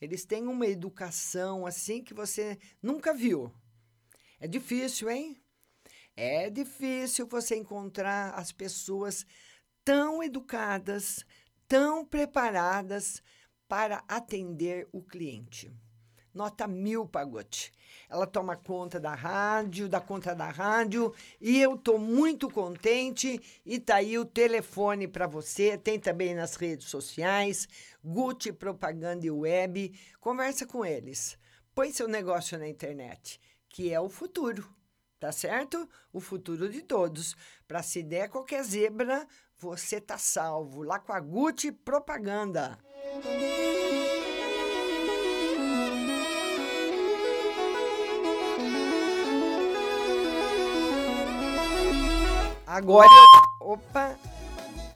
[0.00, 3.52] Eles têm uma educação assim que você nunca viu.
[4.38, 5.40] É difícil, hein?
[6.14, 9.26] É difícil você encontrar as pessoas
[9.84, 11.24] tão educadas,
[11.66, 13.22] tão preparadas
[13.68, 15.72] para atender o cliente.
[16.36, 17.72] Nota mil, Pagote.
[18.10, 23.40] Ela toma conta da rádio, da conta da rádio, e eu estou muito contente.
[23.64, 27.66] E tá aí o telefone para você, tem também nas redes sociais,
[28.04, 29.98] Gucci Propaganda e Web.
[30.20, 31.38] Conversa com eles.
[31.74, 34.68] Põe seu negócio na internet, que é o futuro,
[35.18, 35.88] tá certo?
[36.12, 37.34] O futuro de todos.
[37.66, 39.26] Para se der qualquer zebra,
[39.56, 40.82] você tá salvo.
[40.82, 42.78] Lá com a Gucci Propaganda.
[52.76, 53.08] Agora,
[53.62, 54.14] eu- opa,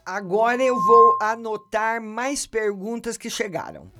[0.05, 3.91] agora eu vou anotar mais perguntas que chegaram.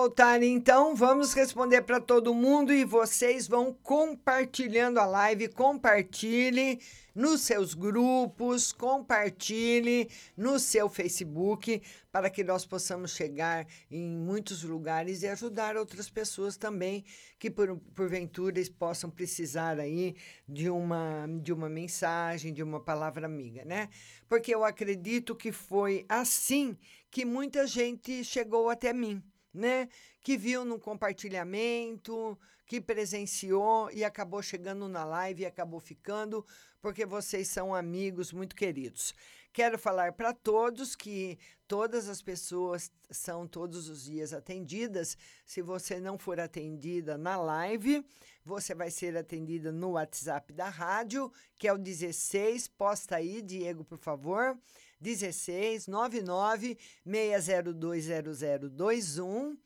[0.00, 6.80] Voltar então, vamos responder para todo mundo e vocês vão compartilhando a live, compartilhe
[7.14, 15.22] nos seus grupos, compartilhe no seu Facebook, para que nós possamos chegar em muitos lugares
[15.22, 17.04] e ajudar outras pessoas também
[17.38, 20.16] que por, porventura possam precisar aí
[20.48, 23.90] de uma de uma mensagem, de uma palavra amiga, né?
[24.26, 26.74] Porque eu acredito que foi assim
[27.10, 29.22] que muita gente chegou até mim
[29.52, 29.88] né?
[30.20, 36.46] Que viu no compartilhamento, que presenciou e acabou chegando na live e acabou ficando,
[36.80, 39.14] porque vocês são amigos muito queridos.
[39.52, 41.36] Quero falar para todos que
[41.66, 45.18] todas as pessoas são todos os dias atendidas.
[45.44, 48.06] Se você não for atendida na live,
[48.44, 52.68] você vai ser atendida no WhatsApp da rádio, que é o 16.
[52.68, 54.56] Posta aí, Diego, por favor.
[55.00, 59.58] 16 99 6020021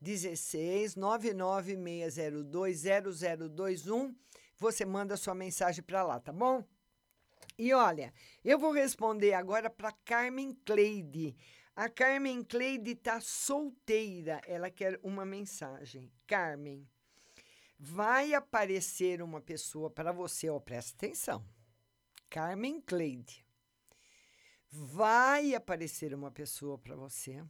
[0.00, 4.14] 16 99 6020021
[4.58, 6.64] você manda sua mensagem para lá, tá bom?
[7.58, 8.12] E olha,
[8.44, 11.36] eu vou responder agora para Carmen Cleide.
[11.74, 16.10] A Carmen Cleide tá solteira, ela quer uma mensagem.
[16.26, 16.88] Carmen,
[17.78, 21.44] vai aparecer uma pessoa para você, ó, presta atenção.
[22.30, 23.45] Carmen Cleide
[24.70, 27.44] vai aparecer uma pessoa para você.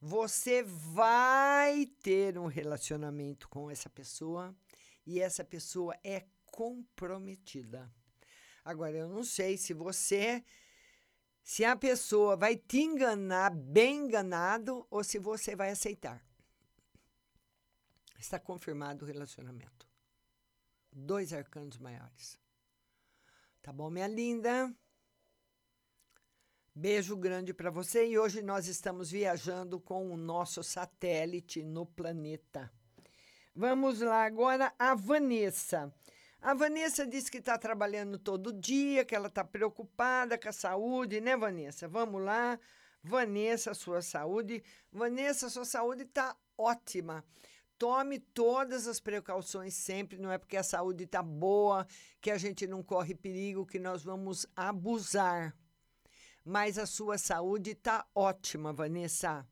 [0.00, 4.54] Você vai ter um relacionamento com essa pessoa
[5.06, 7.92] e essa pessoa é comprometida.
[8.64, 10.44] Agora, eu não sei se você,
[11.42, 16.24] se a pessoa vai te enganar bem enganado ou se você vai aceitar.
[18.18, 19.88] Está confirmado o relacionamento.
[20.92, 22.38] Dois arcanos maiores.
[23.62, 24.74] Tá bom, minha linda?
[26.72, 32.70] Beijo grande para você e hoje nós estamos viajando com o nosso satélite no planeta.
[33.52, 35.92] Vamos lá agora a Vanessa.
[36.40, 41.20] A Vanessa disse que está trabalhando todo dia, que ela está preocupada com a saúde,
[41.20, 41.88] né, Vanessa?
[41.88, 42.58] Vamos lá.
[43.02, 44.62] Vanessa, sua saúde.
[44.92, 47.24] Vanessa, sua saúde está ótima.
[47.76, 51.84] Tome todas as precauções sempre, não é porque a saúde está boa
[52.20, 55.52] que a gente não corre perigo, que nós vamos abusar
[56.44, 59.46] mas a sua saúde está ótima, Vanessa.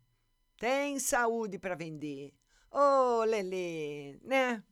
[0.57, 2.35] Tem saúde para vender.
[2.71, 4.63] Ô, oh, Lelê, né?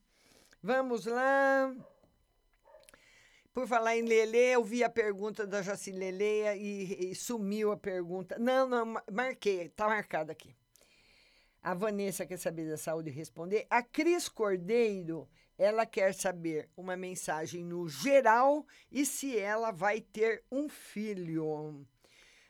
[0.63, 1.75] Vamos lá.
[3.55, 7.77] Por falar em Lelê, eu vi a pergunta da Jaci Leleia e, e sumiu a
[7.77, 8.39] pergunta.
[8.39, 10.55] Não, não, marquei, tá marcado aqui.
[11.63, 13.67] A Vanessa quer saber da saúde e responder.
[13.71, 20.45] A Cris Cordeiro, ela quer saber uma mensagem no geral e se ela vai ter
[20.53, 21.47] um filho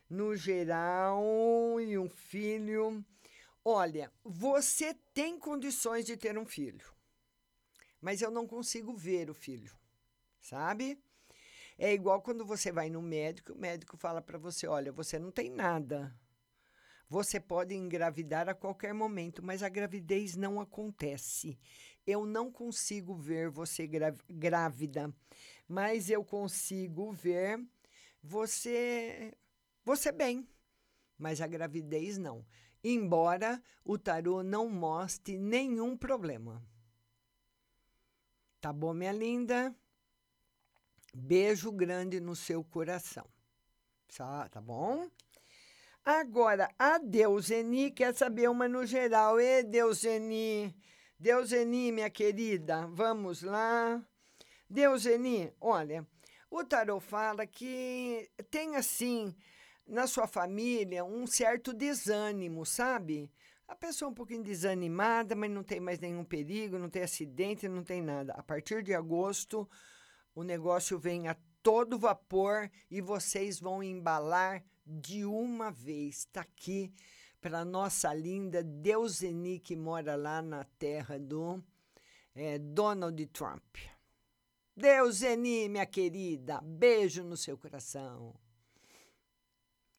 [0.09, 3.05] no geral, e um filho.
[3.65, 6.93] Olha, você tem condições de ter um filho,
[8.01, 9.77] mas eu não consigo ver o filho,
[10.41, 10.99] sabe?
[11.79, 15.31] É igual quando você vai no médico, o médico fala para você: olha, você não
[15.31, 16.17] tem nada.
[17.09, 21.57] Você pode engravidar a qualquer momento, mas a gravidez não acontece.
[22.05, 23.89] Eu não consigo ver você
[24.29, 25.15] grávida,
[25.69, 27.65] mas eu consigo ver
[28.23, 29.33] você
[29.87, 30.45] você bem,
[31.17, 32.45] mas a gravidez não.
[32.83, 36.61] Embora o tarô não mostre nenhum problema.
[38.61, 39.73] Tá bom, minha linda?
[41.15, 43.25] Beijo grande no seu coração.
[44.09, 45.09] Tá bom?
[46.05, 49.41] Agora, a Deuseni quer saber uma no geral.
[49.41, 50.77] E Deuseni,
[51.17, 54.05] Deuseni, minha querida, vamos lá.
[54.69, 56.05] Deuseni, olha,
[56.51, 59.33] o tarô fala que tem assim
[59.87, 63.31] na sua família um certo desânimo, sabe?
[63.69, 67.69] A pessoa é um pouquinho desanimada, mas não tem mais nenhum perigo, não tem acidente,
[67.69, 68.33] não tem nada.
[68.35, 69.69] A partir de agosto,
[70.35, 76.19] o negócio vem a todo vapor e vocês vão embalar de uma vez.
[76.19, 76.93] Está aqui
[77.41, 81.63] para nossa linda Deuseni, que mora lá na terra do
[82.35, 83.77] é, Donald Trump.
[84.77, 88.35] Deuseni, minha querida, beijo no seu coração.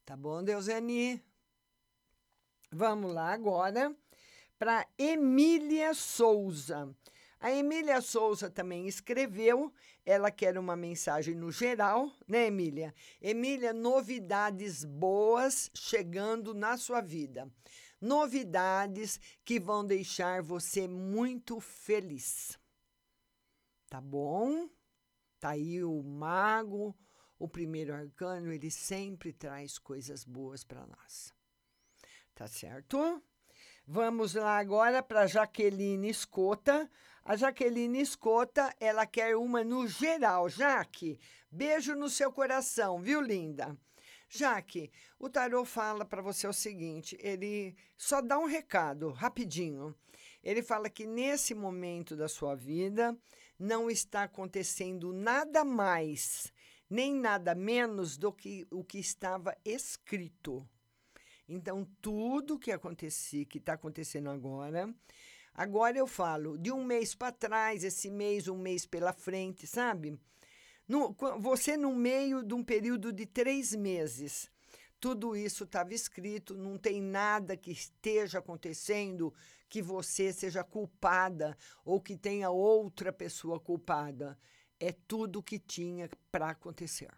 [0.07, 1.21] Tá bom, Deuseni?
[2.71, 3.93] Vamos lá agora
[4.57, 6.95] para Emília Souza.
[7.41, 9.69] A Emília Souza também escreveu,
[10.05, 12.95] ela quer uma mensagem no geral, né, Emília?
[13.21, 17.51] Emília, novidades boas chegando na sua vida.
[17.99, 22.57] Novidades que vão deixar você muito feliz.
[23.89, 24.69] Tá bom?
[25.37, 26.95] Tá aí o mago,
[27.39, 31.33] o primeiro arcano, ele sempre traz coisas boas para nós.
[32.33, 33.21] Tá certo?
[33.85, 36.89] Vamos lá agora para Jaqueline Escota.
[37.23, 40.49] A Jaqueline Escota, ela quer uma no geral.
[40.49, 41.19] Jaque,
[41.51, 43.77] beijo no seu coração, viu, linda?
[44.29, 49.95] Jaque, o tarô fala para você o seguinte: ele só dá um recado rapidinho.
[50.43, 53.17] Ele fala que nesse momento da sua vida
[53.57, 56.53] não está acontecendo nada mais,
[56.89, 60.67] nem nada menos do que o que estava escrito.
[61.47, 64.93] Então, tudo que acontecia, que está acontecendo agora,
[65.53, 70.19] agora eu falo de um mês para trás, esse mês, um mês pela frente, sabe?
[70.87, 74.49] No, você no meio de um período de três meses
[74.99, 79.33] tudo isso estava escrito, não tem nada que esteja acontecendo
[79.69, 84.37] que você seja culpada ou que tenha outra pessoa culpada.
[84.79, 87.11] É tudo que tinha para acontecer.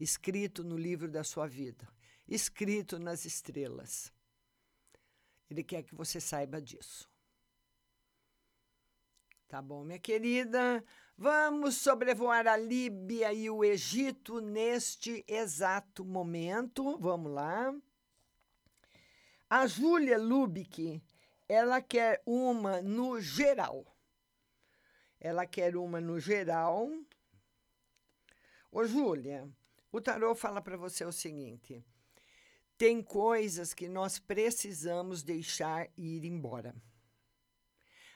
[0.00, 1.88] Escrito no livro da sua vida,
[2.26, 4.12] escrito nas estrelas.
[5.50, 7.10] Ele quer que você saiba disso.
[9.48, 10.84] Tá bom, minha querida?
[11.16, 16.96] Vamos sobrevoar a Líbia e o Egito neste exato momento.
[16.98, 17.74] Vamos lá.
[19.50, 21.02] A Júlia Lubick,
[21.48, 23.84] ela quer uma no geral.
[25.20, 26.90] Ela quer uma no geral.
[28.70, 29.48] Ô, Júlia,
[29.90, 31.84] o tarô fala para você o seguinte:
[32.76, 36.74] tem coisas que nós precisamos deixar ir embora.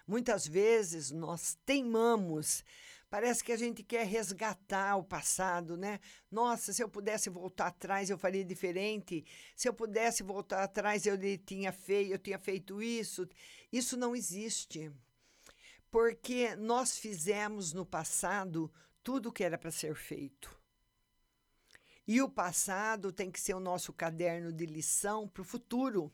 [0.07, 2.64] Muitas vezes nós teimamos,
[3.09, 6.00] parece que a gente quer resgatar o passado, né?
[6.30, 9.24] Nossa, se eu pudesse voltar atrás, eu faria diferente.
[9.57, 13.28] Se eu pudesse voltar atrás, eu tinha feito, eu tinha feito isso.
[13.72, 14.92] Isso não existe.
[15.93, 18.72] Porque nós fizemos no passado
[19.05, 20.59] tudo o que era para ser feito.
[22.09, 26.11] E o passado tem que ser o nosso caderno de lição para o futuro.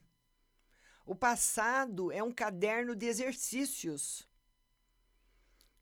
[1.07, 4.29] O passado é um caderno de exercícios.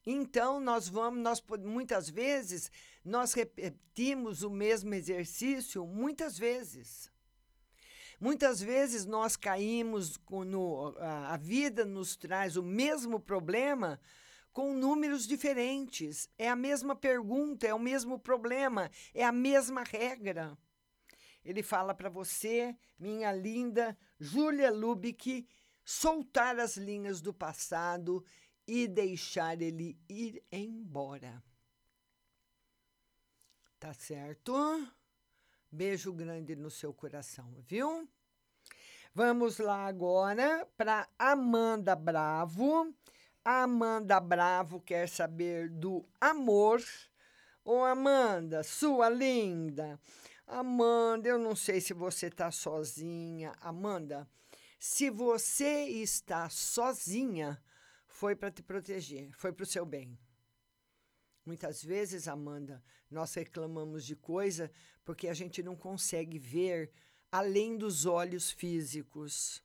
[0.05, 2.71] Então nós vamos, nós muitas vezes
[3.03, 7.11] nós repetimos o mesmo exercício muitas vezes.
[8.21, 14.01] Muitas vezes nós caímos no a, a vida nos traz o mesmo problema
[14.53, 16.29] com números diferentes.
[16.39, 20.57] É a mesma pergunta, é o mesmo problema, é a mesma regra.
[21.45, 25.47] Ele fala para você, minha linda Júlia Lubick,
[25.85, 28.25] soltar as linhas do passado
[28.67, 31.43] e deixar ele ir embora.
[33.79, 34.55] Tá certo?
[35.71, 38.09] Beijo grande no seu coração, viu?
[39.13, 42.95] Vamos lá agora para Amanda Bravo.
[43.45, 46.83] Amanda Bravo quer saber do amor.
[47.65, 50.01] Ô Amanda, sua linda,
[50.47, 53.53] Amanda, eu não sei se você está sozinha.
[53.61, 54.29] Amanda,
[54.79, 57.61] se você está sozinha,
[58.07, 60.17] foi para te proteger, foi para o seu bem.
[61.45, 64.71] Muitas vezes, Amanda, nós reclamamos de coisa
[65.07, 66.91] porque a gente não consegue ver
[67.31, 69.63] além dos olhos físicos.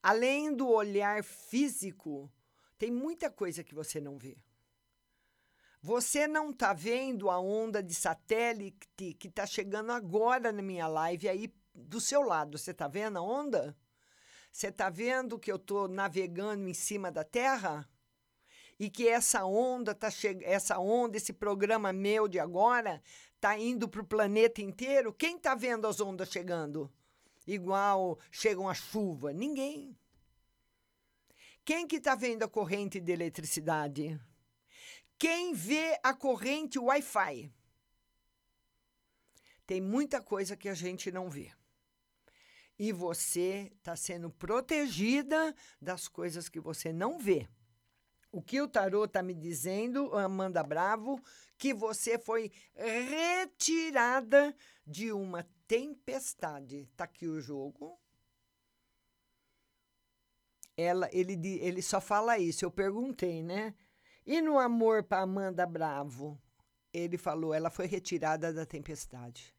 [0.00, 2.32] Além do olhar físico,
[2.78, 4.38] tem muita coisa que você não vê.
[5.82, 11.28] Você não está vendo a onda de satélite que está chegando agora na minha live
[11.28, 12.56] aí do seu lado.
[12.56, 13.76] Você está vendo a onda?
[14.52, 17.88] Você está vendo que eu estou navegando em cima da Terra?
[18.78, 20.38] E que essa onda tá che...
[20.42, 23.02] essa onda, esse programa meu de agora,
[23.38, 25.12] está indo para o planeta inteiro?
[25.12, 26.92] Quem está vendo as ondas chegando?
[27.46, 29.32] Igual chegam a chuva?
[29.32, 29.96] Ninguém.
[31.64, 34.20] Quem que está vendo a corrente de eletricidade?
[35.16, 37.52] Quem vê a corrente Wi-Fi?
[39.66, 41.52] Tem muita coisa que a gente não vê.
[42.78, 47.48] E você está sendo protegida das coisas que você não vê.
[48.30, 51.20] O que o tarô está me dizendo, Amanda Bravo,
[51.56, 54.54] que você foi retirada
[54.86, 56.88] de uma tempestade.
[56.90, 57.98] Está aqui o jogo.
[60.76, 62.64] Ela, ele, ele só fala isso.
[62.64, 63.74] Eu perguntei, né?
[64.26, 66.38] E no amor para Amanda Bravo,
[66.92, 69.54] ele falou, ela foi retirada da tempestade.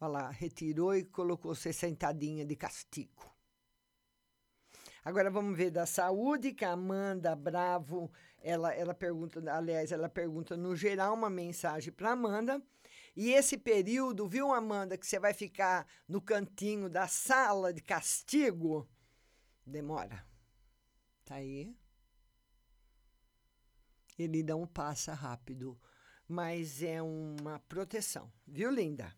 [0.00, 3.32] Olha lá, retirou e colocou-se sentadinha de castigo.
[5.04, 10.56] Agora vamos ver da saúde, que a Amanda Bravo, ela, ela pergunta, aliás, ela pergunta
[10.56, 12.62] no geral uma mensagem para Amanda.
[13.16, 18.88] E esse período, viu, Amanda, que você vai ficar no cantinho da sala de castigo,
[19.66, 20.24] demora.
[21.24, 21.74] Tá aí
[24.18, 25.78] ele não passa rápido,
[26.28, 29.14] mas é uma proteção, viu, linda?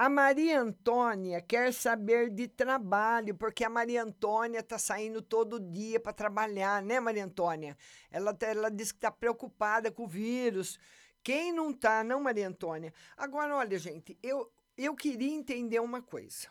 [0.00, 6.00] A Maria Antônia quer saber de trabalho, porque a Maria Antônia está saindo todo dia
[6.00, 7.76] para trabalhar, né, Maria Antônia?
[8.10, 10.78] Ela, tá- ela diz que está preocupada com o vírus.
[11.22, 12.94] Quem não tá, não, Maria Antônia?
[13.14, 16.48] Agora, olha, gente, eu, eu queria entender uma coisa.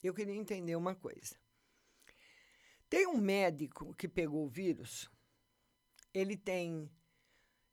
[0.00, 1.34] Eu queria entender uma coisa.
[2.88, 5.10] Tem um médico que pegou o vírus,
[6.14, 6.88] ele tem.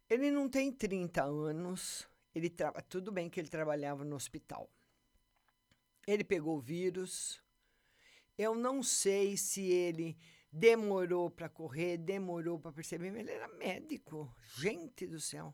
[0.10, 2.72] Ele não tem 30 anos, ele tra...
[2.84, 4.70] tudo bem que ele trabalhava no hospital.
[6.06, 7.42] Ele pegou o vírus.
[8.38, 10.18] Eu não sei se ele
[10.52, 14.34] demorou para correr, demorou para perceber, mas ele era médico.
[14.56, 15.54] Gente do céu.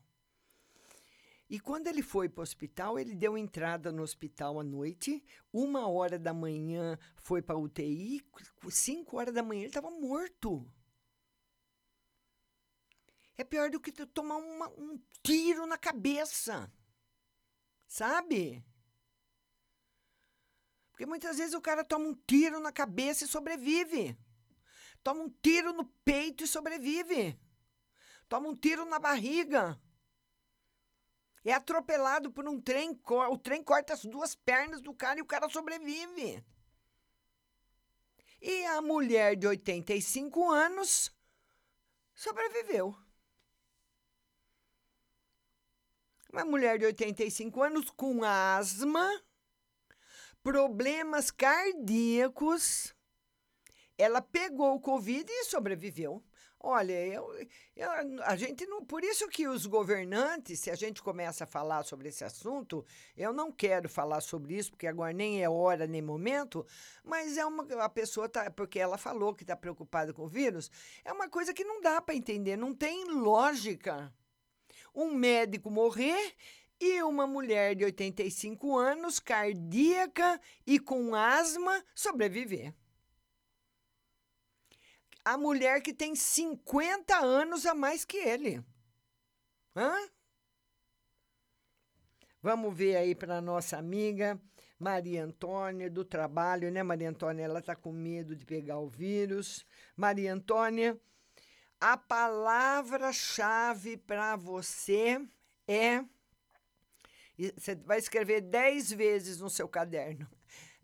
[1.50, 5.24] E quando ele foi para o hospital, ele deu entrada no hospital à noite.
[5.52, 8.24] Uma hora da manhã foi para UTI.
[8.70, 10.72] Cinco horas da manhã ele estava morto.
[13.40, 16.70] É pior do que tomar uma, um tiro na cabeça.
[17.88, 18.62] Sabe?
[20.92, 24.18] Porque muitas vezes o cara toma um tiro na cabeça e sobrevive.
[25.02, 27.40] Toma um tiro no peito e sobrevive.
[28.28, 29.82] Toma um tiro na barriga.
[31.46, 35.26] É atropelado por um trem, o trem corta as duas pernas do cara e o
[35.26, 36.44] cara sobrevive.
[38.42, 41.10] E a mulher de 85 anos
[42.14, 43.09] sobreviveu.
[46.32, 49.10] Uma mulher de 85 anos com asma,
[50.44, 52.94] problemas cardíacos.
[53.98, 56.24] Ela pegou o Covid e sobreviveu.
[56.62, 57.26] Olha, eu,
[57.76, 57.90] eu,
[58.26, 58.86] a gente não.
[58.86, 63.32] Por isso que os governantes, se a gente começa a falar sobre esse assunto, eu
[63.32, 66.66] não quero falar sobre isso, porque agora nem é hora nem momento,
[67.02, 67.64] mas é uma.
[67.84, 68.52] A pessoa tá.
[68.52, 70.70] Porque ela falou que está preocupada com o vírus,
[71.06, 74.14] é uma coisa que não dá para entender, não tem lógica.
[75.00, 76.36] Um médico morrer
[76.80, 82.74] e uma mulher de 85 anos, cardíaca e com asma, sobreviver
[85.30, 88.64] a mulher que tem 50 anos a mais que ele.
[89.76, 89.96] Hã?
[92.42, 94.42] Vamos ver aí para nossa amiga
[94.80, 97.44] Maria Antônia do trabalho, né, Maria Antônia?
[97.44, 99.66] Ela está com medo de pegar o vírus.
[99.96, 101.00] Maria Antônia,
[101.80, 105.22] a palavra-chave para você
[105.68, 106.04] é.
[107.56, 110.28] Você vai escrever 10 vezes no seu caderno.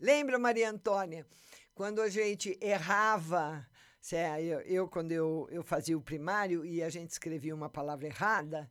[0.00, 1.26] Lembra, Maria Antônia,
[1.74, 3.68] quando a gente errava
[4.14, 8.70] eu, eu, quando eu, eu fazia o primário e a gente escrevia uma palavra errada,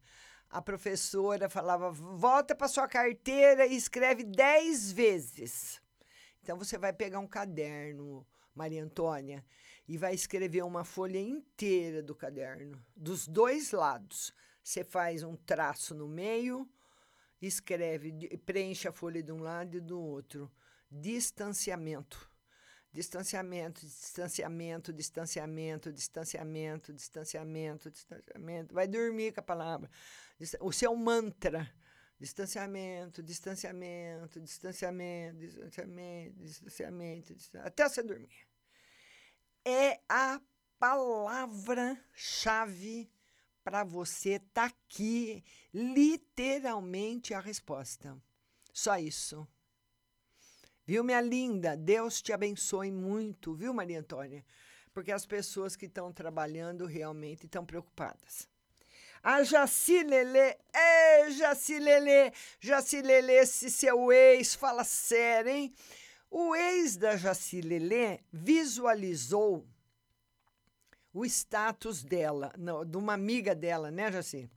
[0.49, 5.81] a professora falava: volta para sua carteira e escreve dez vezes.
[6.41, 9.43] Então você vai pegar um caderno, Maria Antônia,
[9.87, 14.33] e vai escrever uma folha inteira do caderno, dos dois lados.
[14.63, 16.67] Você faz um traço no meio,
[17.41, 20.51] escreve, preenche a folha de um lado e do outro.
[20.89, 22.29] Distanciamento
[22.95, 28.73] distanciamento, distanciamento, distanciamento, distanciamento, distanciamento, distanciamento.
[28.73, 29.89] Vai dormir com a palavra.
[30.61, 31.69] O seu mantra.
[32.17, 38.47] Distanciamento, distanciamento, distanciamento, distanciamento, distanciamento, até você dormir.
[39.65, 40.39] É a
[40.77, 43.09] palavra-chave
[43.63, 45.43] para você estar tá aqui,
[45.73, 48.15] literalmente a resposta.
[48.71, 49.47] Só isso.
[50.85, 51.75] Viu, minha linda?
[51.75, 54.45] Deus te abençoe muito, viu, Maria Antônia?
[54.93, 58.47] Porque as pessoas que estão trabalhando realmente estão preocupadas.
[59.23, 65.73] A Jaci Lelê, é Jaci Lelê, Jaci Lelê, esse seu ex, fala sério, hein?
[66.37, 69.65] O ex da Jaci Lelê visualizou
[71.13, 74.49] o status dela, não, de uma amiga dela, né, Jaci?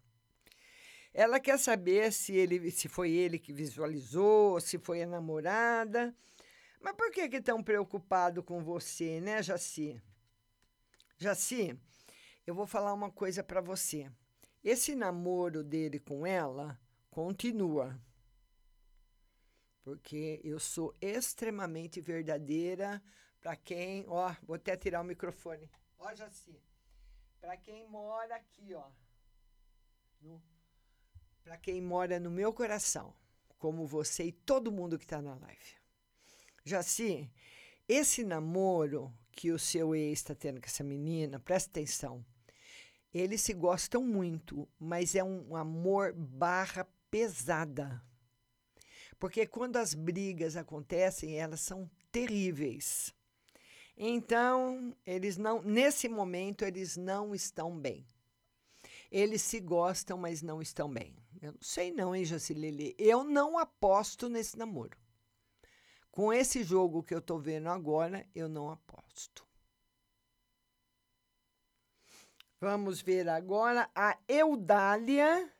[1.14, 6.12] Ela quer saber se ele, se foi ele que visualizou, se foi a namorada.
[6.80, 10.02] Mas por que que tão preocupado com você, né, Jaci?
[11.16, 11.78] Jaci,
[12.44, 14.10] eu vou falar uma coisa para você.
[14.64, 16.76] Esse namoro dele com ela
[17.08, 17.96] continua.
[19.88, 23.02] Porque eu sou extremamente verdadeira
[23.40, 25.66] para quem, ó, vou até tirar o microfone.
[25.98, 26.60] Ó, Jaci.
[27.40, 28.84] Para quem mora aqui, ó,
[31.42, 33.14] para quem mora no meu coração,
[33.58, 35.74] como você e todo mundo que está na live.
[36.66, 37.32] Jaci,
[37.88, 42.22] esse namoro que o seu ex está tendo com essa menina, presta atenção.
[43.14, 48.06] Eles se gostam muito, mas é um amor barra pesada.
[49.18, 53.12] Porque quando as brigas acontecem, elas são terríveis.
[53.96, 58.06] Então, eles não, nesse momento, eles não estão bem.
[59.10, 62.94] Eles se gostam, mas não estão bem Eu não sei não, hein, Jacilele?
[62.98, 64.96] Eu não aposto nesse namoro.
[66.10, 69.46] Com esse jogo que eu tô vendo agora, eu não aposto.
[72.60, 75.50] Vamos ver agora a Eudália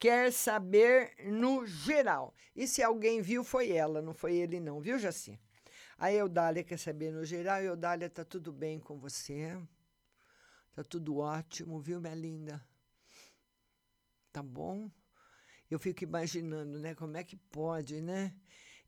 [0.00, 2.34] quer saber no geral.
[2.56, 5.38] E se alguém viu, foi ela, não foi ele não, viu, Jaci?
[5.98, 7.60] A Eudália quer saber no geral.
[7.60, 9.60] Eudália, tá tudo bem com você?
[10.72, 12.64] Tá tudo ótimo, viu, minha linda?
[14.32, 14.90] Tá bom?
[15.70, 16.94] Eu fico imaginando, né?
[16.94, 18.34] Como é que pode, né?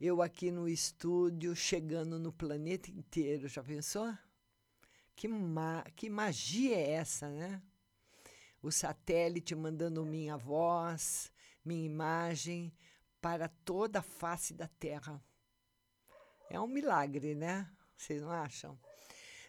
[0.00, 4.12] Eu aqui no estúdio, chegando no planeta inteiro, já pensou?
[5.14, 7.62] Que, ma que magia é essa, né?
[8.62, 11.32] O satélite mandando minha voz,
[11.64, 12.72] minha imagem
[13.20, 15.22] para toda a face da Terra.
[16.48, 17.68] É um milagre, né?
[17.96, 18.78] Vocês não acham?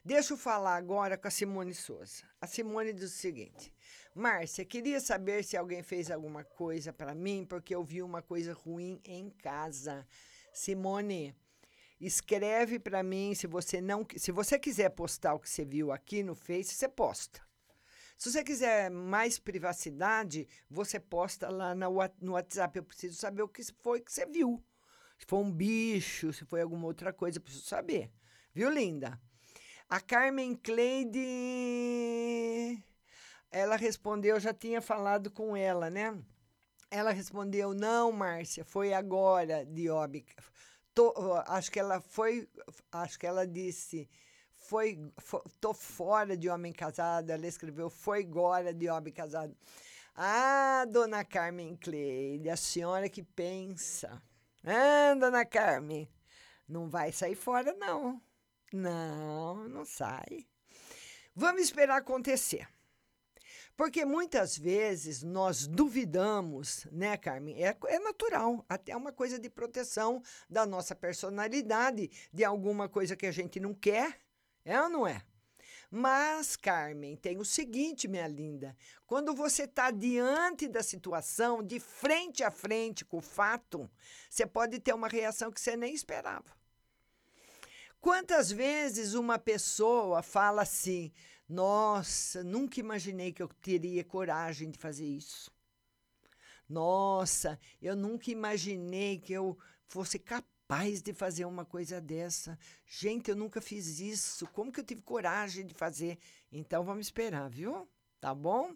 [0.05, 2.24] Deixa eu falar agora com a Simone Souza.
[2.41, 3.74] A Simone diz o seguinte:
[4.14, 8.53] Márcia, queria saber se alguém fez alguma coisa para mim, porque eu vi uma coisa
[8.53, 10.05] ruim em casa.
[10.51, 11.36] Simone,
[12.01, 16.22] escreve para mim se você não, se você quiser postar o que você viu aqui
[16.22, 17.41] no Face, você posta.
[18.24, 22.78] Se você quiser mais privacidade, você posta lá no WhatsApp.
[22.78, 24.63] Eu preciso saber o que foi que você viu.
[25.19, 28.09] Se foi um bicho, se foi alguma outra coisa, eu preciso saber.
[28.53, 29.19] Viu, linda?
[29.89, 31.19] A Carmen Cleide,
[33.51, 36.17] ela respondeu, eu já tinha falado com ela, né?
[36.89, 40.41] Ela respondeu, não, Márcia, foi agora, de óbica.
[40.93, 41.13] Tô,
[41.45, 42.47] acho que ela foi,
[42.89, 44.09] acho que ela disse,
[44.74, 47.30] foi, foi, tô fora de homem casado.
[47.30, 49.55] Ela escreveu, foi agora de homem casado.
[50.15, 54.19] Ah, dona Carmen Cleide, a senhora que pensa.
[54.63, 56.09] Ah, dona Carmen,
[56.67, 58.19] não vai sair fora, não.
[58.71, 60.47] Não, não sai.
[61.36, 62.67] Vamos esperar acontecer.
[63.78, 67.63] Porque muitas vezes nós duvidamos, né, Carmen?
[67.63, 70.19] É, é natural, até uma coisa de proteção
[70.49, 74.19] da nossa personalidade, de alguma coisa que a gente não quer,
[74.66, 75.22] é ou não é?
[75.95, 82.43] Mas, Carmen, tem o seguinte, minha linda: quando você está diante da situação, de frente
[82.43, 83.89] a frente com o fato,
[84.28, 86.51] você pode ter uma reação que você nem esperava.
[88.01, 91.14] Quantas vezes uma pessoa fala assim:
[91.47, 95.51] nossa, nunca imaginei que eu teria coragem de fazer isso.
[96.68, 100.53] Nossa, eu nunca imaginei que eu fosse capaz
[101.01, 102.57] de fazer uma coisa dessa.
[102.86, 104.47] Gente, eu nunca fiz isso.
[104.47, 106.17] Como que eu tive coragem de fazer?
[106.51, 107.88] Então vamos esperar, viu?
[108.24, 108.71] Tá bom?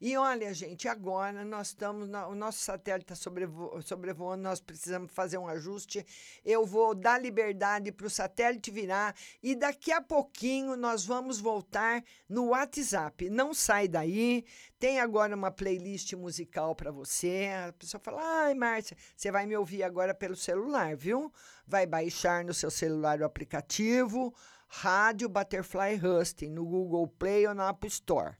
[0.00, 2.08] E olha, gente, agora nós estamos.
[2.08, 6.04] Na, o nosso satélite está sobrevo, sobrevoando, nós precisamos fazer um ajuste.
[6.44, 12.02] Eu vou dar liberdade para o satélite virar e daqui a pouquinho nós vamos voltar
[12.28, 13.30] no WhatsApp.
[13.30, 14.44] Não sai daí.
[14.76, 17.48] Tem agora uma playlist musical para você.
[17.68, 21.32] A pessoa fala: ai, Márcia, você vai me ouvir agora pelo celular, viu?
[21.64, 24.34] Vai baixar no seu celular o aplicativo
[24.66, 28.39] Rádio Butterfly Husting no Google Play ou na App Store.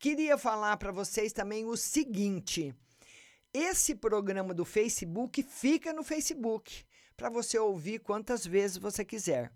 [0.00, 2.74] Queria falar para vocês também o seguinte:
[3.52, 9.52] esse programa do Facebook fica no Facebook para você ouvir quantas vezes você quiser.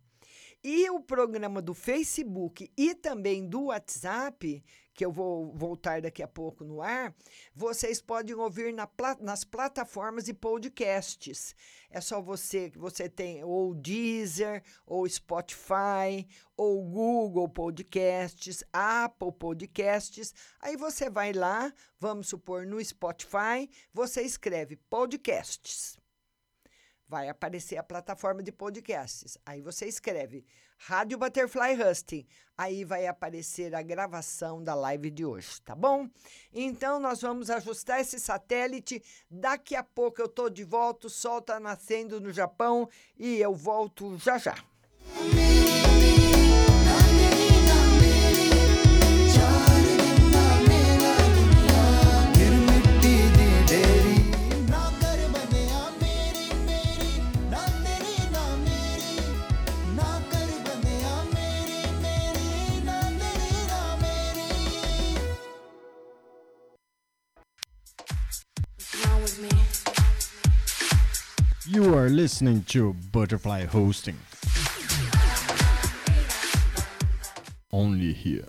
[0.63, 4.63] E o programa do Facebook e também do WhatsApp
[4.95, 7.13] que eu vou voltar daqui a pouco no ar,
[7.53, 8.89] vocês podem ouvir na,
[9.21, 11.55] nas plataformas de podcasts.
[11.91, 16.27] É só você que você tem ou Deezer, ou Spotify,
[16.57, 20.33] ou Google Podcasts, Apple Podcasts.
[20.61, 25.99] Aí você vai lá, vamos supor no Spotify, você escreve podcasts
[27.07, 29.39] vai aparecer a plataforma de podcasts.
[29.47, 30.45] Aí você escreve
[30.77, 32.27] Rádio Butterfly Husting.
[32.57, 36.09] Aí vai aparecer a gravação da live de hoje, tá bom?
[36.53, 39.03] Então nós vamos ajustar esse satélite.
[39.29, 43.55] Daqui a pouco eu tô de volta, o sol tá nascendo no Japão e eu
[43.55, 44.55] volto já já.
[71.75, 74.17] You are listening to Butterfly Hosting.
[77.73, 78.47] Only here.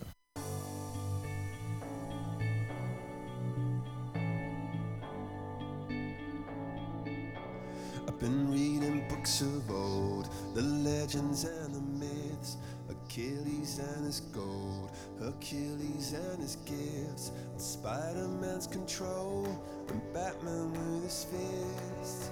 [8.08, 12.58] I've been reading books of old, the legends and the myths,
[12.92, 19.48] Achilles and his gold, Achilles and his gifts, and Spider Man's control,
[19.90, 22.32] and Batman with his fist.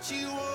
[0.00, 0.49] that you want.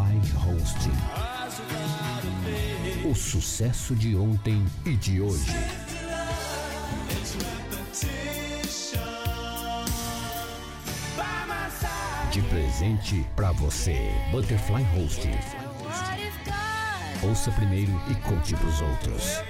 [0.00, 0.96] Butterfly Hosting.
[3.08, 5.52] O sucesso de ontem e de hoje.
[12.32, 14.10] De presente pra você.
[14.30, 15.38] Butterfly Hosting.
[17.22, 19.49] Ouça primeiro e conte pros outros.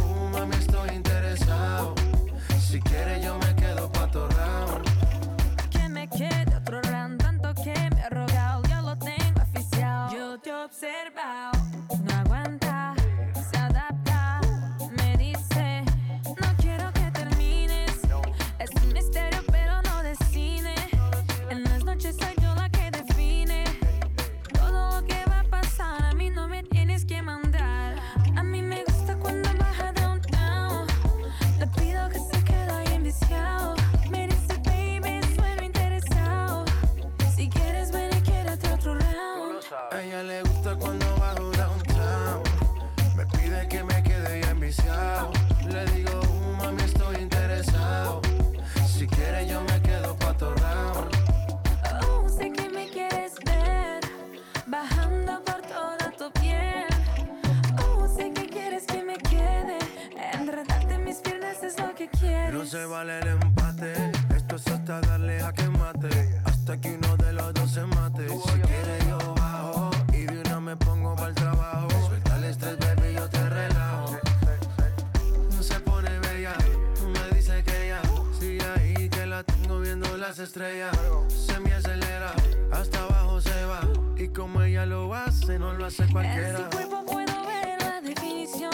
[80.41, 82.33] Se me acelera,
[82.71, 83.81] hasta abajo se va
[84.17, 86.57] y como ella lo hace no lo hace En cualquiera.
[86.57, 88.71] su cuerpo puedo ver la definición.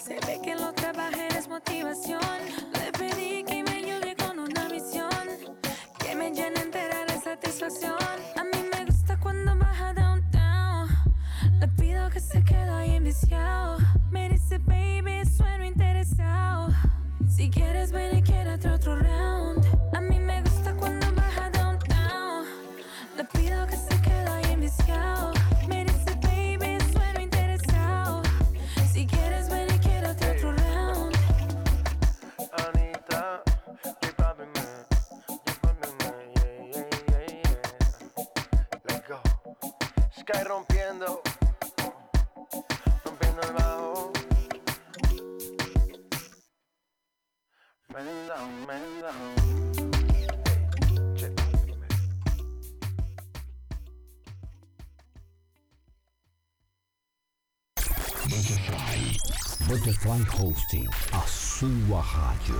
[0.00, 2.20] Se ve que lo trabaja es motivación.
[60.12, 62.56] Butterfly Hosting, a sua rádio.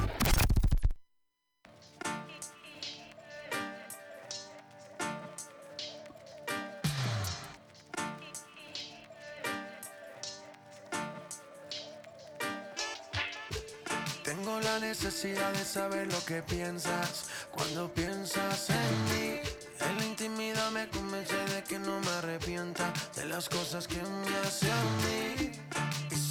[14.25, 19.41] Tengo la necesidad de saber lo que piensas cuando piensas en mí.
[19.81, 24.39] En la intimidad me convence de que no me arrepienta de las cosas que me
[24.39, 25.72] hace a mí.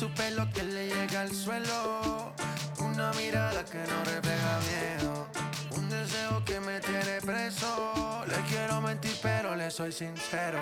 [0.02, 2.34] Y supe lo que le llega al suelo.
[2.80, 5.28] Una mirada que no refleja miedo.
[5.78, 8.26] Un deseo que me tiene preso.
[8.26, 10.60] Le quiero mentir, pero le soy sincero.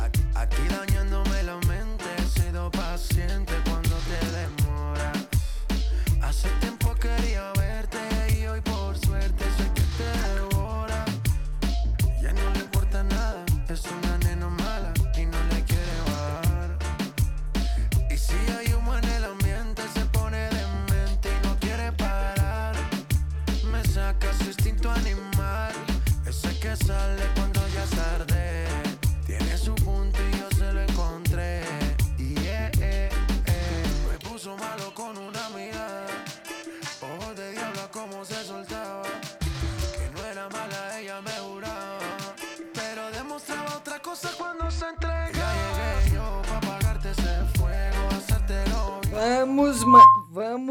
[0.00, 5.18] Aquí, aquí dañándome la mente, he sido paciente cuando te demoras.
[6.20, 6.48] Hace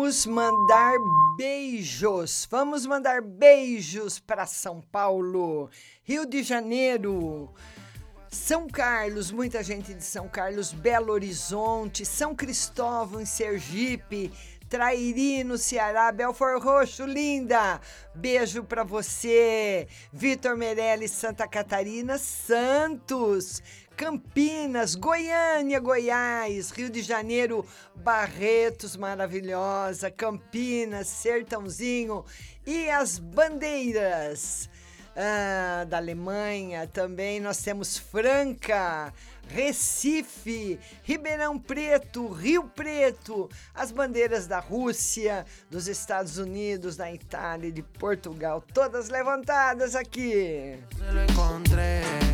[0.07, 0.93] vamos mandar
[1.35, 2.47] beijos.
[2.49, 5.69] Vamos mandar beijos para São Paulo,
[6.01, 7.53] Rio de Janeiro,
[8.31, 14.31] São Carlos, muita gente de São Carlos, Belo Horizonte, São Cristóvão, em Sergipe,
[14.69, 17.81] Trairi, no Ceará, Belfor Roxo, linda.
[18.15, 19.89] Beijo para você.
[20.13, 23.61] Vitor Meirelles, Santa Catarina, Santos.
[23.97, 27.65] Campinas, Goiânia, Goiás, Rio de Janeiro,
[27.95, 32.23] Barretos, maravilhosa, Campinas, Sertãozinho
[32.63, 34.69] e as bandeiras
[35.15, 37.39] ah, da Alemanha também.
[37.39, 39.11] Nós temos Franca,
[39.47, 47.71] Recife, Ribeirão Preto, Rio Preto, as bandeiras da Rússia, dos Estados Unidos, da Itália e
[47.71, 50.77] de Portugal, todas levantadas aqui.
[50.95, 52.26] Se lo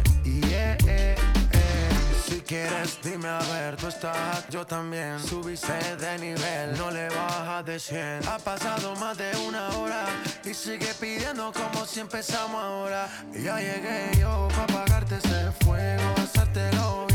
[2.54, 5.20] quieres, dime a ver, tú estás, yo también.
[5.20, 8.28] Subiste de nivel, no le bajas de 100.
[8.28, 10.06] Ha pasado más de una hora
[10.46, 13.08] y sigue pidiendo como si empezamos ahora.
[13.34, 17.13] Ya llegué yo para apagarte ese fuego, hacértelo bien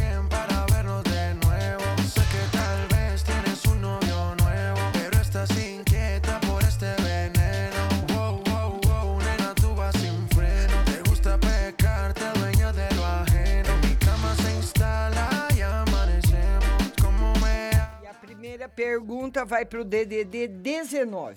[18.78, 21.36] pergunta vai para o DDD 19.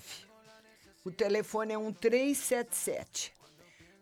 [1.04, 3.32] O telefone é 1377.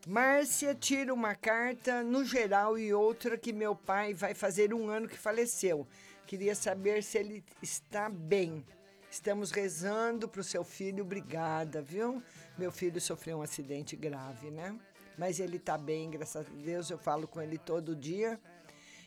[0.07, 5.09] Márcia tira uma carta no geral e outra que meu pai vai fazer um ano
[5.09, 5.89] que faleceu.
[6.27, 8.63] Queria saber se ele está bem.
[9.11, 12.23] Estamos rezando para o seu filho, obrigada, viu?
[12.59, 14.79] Meu filho sofreu um acidente grave, né?
[15.17, 16.91] Mas ele está bem, graças a Deus.
[16.91, 18.39] Eu falo com ele todo dia.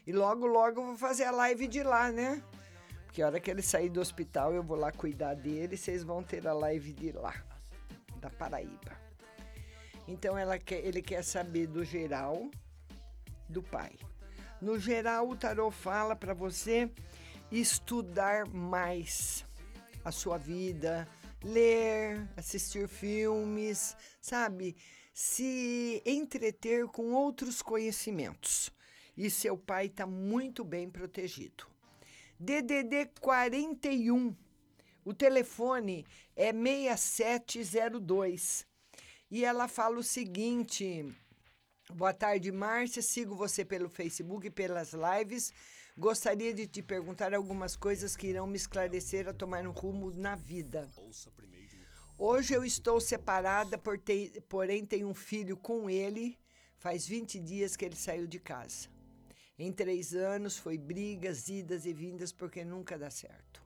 [0.07, 2.41] E logo, logo eu vou fazer a live de lá, né?
[3.13, 5.77] Porque a hora que ele sair do hospital, eu vou lá cuidar dele.
[5.77, 7.35] Vocês vão ter a live de lá,
[8.19, 8.97] da Paraíba.
[10.07, 12.49] Então ela quer, ele quer saber do geral
[13.47, 13.91] do pai.
[14.59, 16.89] No geral, o tarô fala para você
[17.51, 19.45] estudar mais
[20.03, 21.07] a sua vida,
[21.43, 24.75] ler, assistir filmes, sabe?
[25.13, 28.71] Se entreter com outros conhecimentos.
[29.15, 31.72] E seu pai está muito bem protegido.
[32.39, 34.35] DDD 41.
[35.05, 36.05] O telefone
[36.35, 38.65] é 6702.
[39.29, 41.05] E ela fala o seguinte:
[41.91, 43.01] Boa tarde, Márcia.
[43.01, 45.53] Sigo você pelo Facebook e pelas lives.
[45.97, 50.35] Gostaria de te perguntar algumas coisas que irão me esclarecer a tomar um rumo na
[50.35, 50.89] vida.
[52.17, 56.39] Hoje eu estou separada, por ter, porém tenho um filho com ele.
[56.77, 58.92] Faz 20 dias que ele saiu de casa.
[59.57, 63.61] Em três anos foi brigas, idas e vindas, porque nunca dá certo.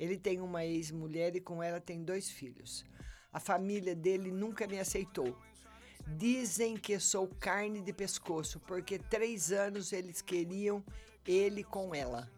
[0.00, 2.84] Ele tem uma ex-mulher e com ela tem dois filhos.
[3.30, 5.36] A família dele nunca me aceitou.
[6.06, 10.82] Dizem que sou carne de pescoço, porque três anos eles queriam
[11.26, 12.30] ele com ela.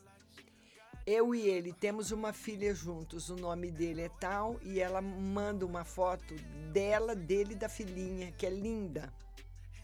[1.06, 5.64] Eu e ele temos uma filha juntos, o nome dele é tal, e ela manda
[5.64, 6.34] uma foto
[6.72, 9.12] dela, dele da filhinha, que é linda.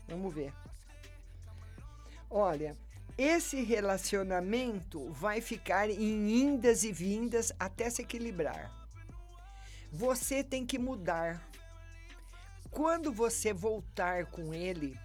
[0.09, 0.53] Vamos ver.
[2.29, 2.77] Olha,
[3.19, 8.71] esse relacionamento vai ficar em indas e vindas até se equilibrar.
[9.91, 11.49] Você tem que mudar.
[12.71, 14.99] Quando você voltar com ele,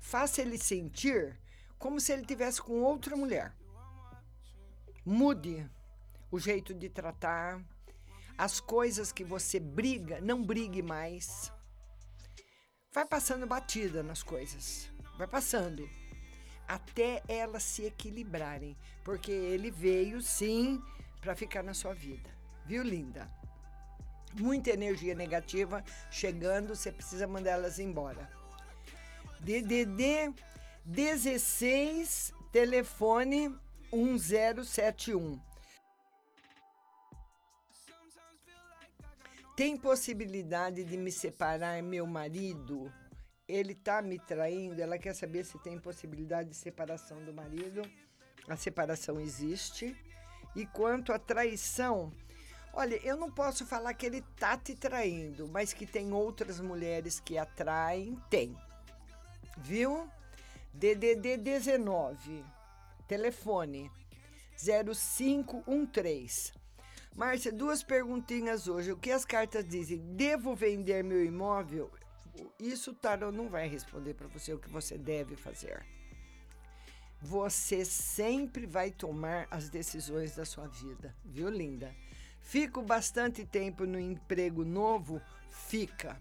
[0.00, 1.36] faça ele sentir
[1.76, 3.52] como se ele tivesse com outra mulher.
[5.04, 5.68] Mude
[6.30, 7.60] o jeito de tratar,
[8.38, 11.52] as coisas que você briga, não brigue mais.
[12.92, 15.88] Vai passando batida nas coisas, vai passando
[16.70, 20.80] até elas se equilibrarem, porque ele veio sim
[21.20, 22.30] para ficar na sua vida.
[22.64, 23.28] Viu, linda?
[24.34, 28.30] Muita energia negativa chegando, você precisa mandar elas embora.
[29.40, 30.32] DDD
[30.84, 33.52] 16, telefone
[33.92, 35.40] 1071.
[39.56, 42.92] Tem possibilidade de me separar meu marido?
[43.50, 44.80] Ele tá me traindo?
[44.80, 47.82] Ela quer saber se tem possibilidade de separação do marido.
[48.48, 49.96] A separação existe.
[50.54, 52.12] E quanto à traição,
[52.72, 57.20] olha, eu não posso falar que ele tá te traindo, mas que tem outras mulheres
[57.20, 58.56] que atraem, tem.
[59.58, 60.08] Viu?
[60.72, 62.44] DDD 19,
[63.06, 63.90] telefone
[64.56, 66.52] 0513.
[67.16, 68.92] Márcia, duas perguntinhas hoje.
[68.92, 69.98] O que as cartas dizem?
[69.98, 71.90] Devo vender meu imóvel?
[72.58, 75.84] Isso o tarot não vai responder para você o que você deve fazer.
[77.22, 81.94] Você sempre vai tomar as decisões da sua vida, viu, linda?
[82.40, 85.20] Fico bastante tempo no emprego novo?
[85.48, 86.20] Fica.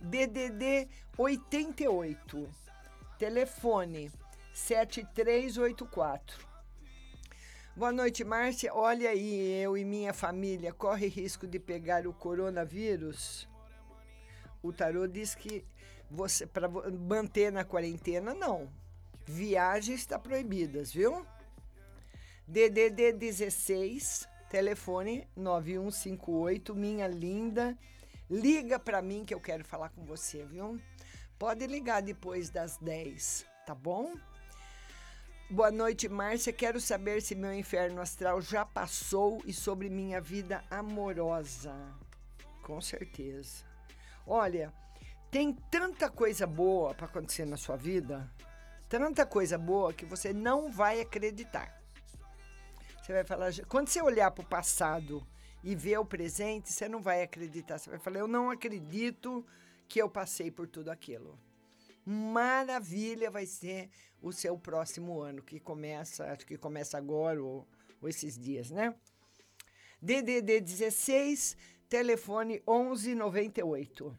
[0.00, 2.62] DDD 88
[3.22, 4.10] Telefone
[4.52, 6.46] 7384.
[7.76, 8.74] Boa noite, Márcia.
[8.74, 13.48] Olha aí, eu e minha família corre risco de pegar o coronavírus?
[14.62, 15.64] O tarô diz que
[16.10, 18.70] você para manter na quarentena não.
[19.24, 21.26] Viagens está proibidas, viu?
[22.46, 27.76] DDD 16, telefone 9158, minha linda.
[28.28, 30.80] Liga para mim que eu quero falar com você, viu?
[31.38, 34.14] Pode ligar depois das 10, tá bom?
[35.50, 36.52] Boa noite, Márcia.
[36.52, 41.74] Quero saber se meu inferno astral já passou e sobre minha vida amorosa.
[42.62, 43.71] Com certeza.
[44.26, 44.72] Olha,
[45.30, 48.30] tem tanta coisa boa para acontecer na sua vida,
[48.88, 51.82] tanta coisa boa que você não vai acreditar.
[53.02, 55.26] Você vai falar, quando você olhar para o passado
[55.64, 57.78] e ver o presente, você não vai acreditar.
[57.78, 59.44] Você vai falar, eu não acredito
[59.88, 61.38] que eu passei por tudo aquilo.
[62.04, 63.90] Maravilha vai ser
[64.20, 67.66] o seu próximo ano, que começa, acho que começa agora ou,
[68.00, 68.94] ou esses dias, né?
[70.00, 71.56] DDD 16,
[71.92, 74.18] telefone 1198.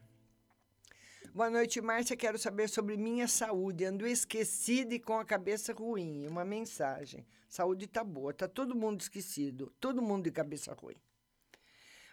[1.34, 2.16] Boa noite, Márcia.
[2.16, 3.84] Quero saber sobre minha saúde.
[3.84, 6.28] Ando esquecida e com a cabeça ruim.
[6.28, 7.26] Uma mensagem.
[7.50, 8.32] Saúde tá boa.
[8.32, 9.74] Tá todo mundo esquecido.
[9.80, 10.98] Todo mundo de cabeça ruim.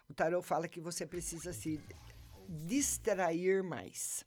[0.08, 1.78] O tarot fala que você precisa se
[2.48, 4.24] distrair mais.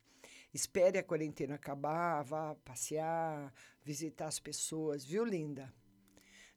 [0.53, 3.51] Espere a quarentena acabar, vá passear,
[3.83, 5.73] visitar as pessoas, viu, linda?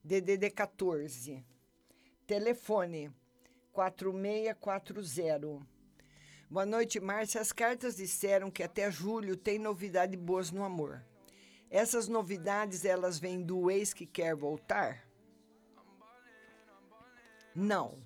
[0.03, 1.43] DDD 14.
[2.27, 3.11] Telefone
[3.77, 5.61] 4640.
[6.49, 7.39] Boa noite, Márcia.
[7.39, 11.05] As cartas disseram que até julho tem novidades boas no amor.
[11.69, 15.05] Essas novidades, elas vêm do ex que quer voltar?
[17.53, 17.99] Não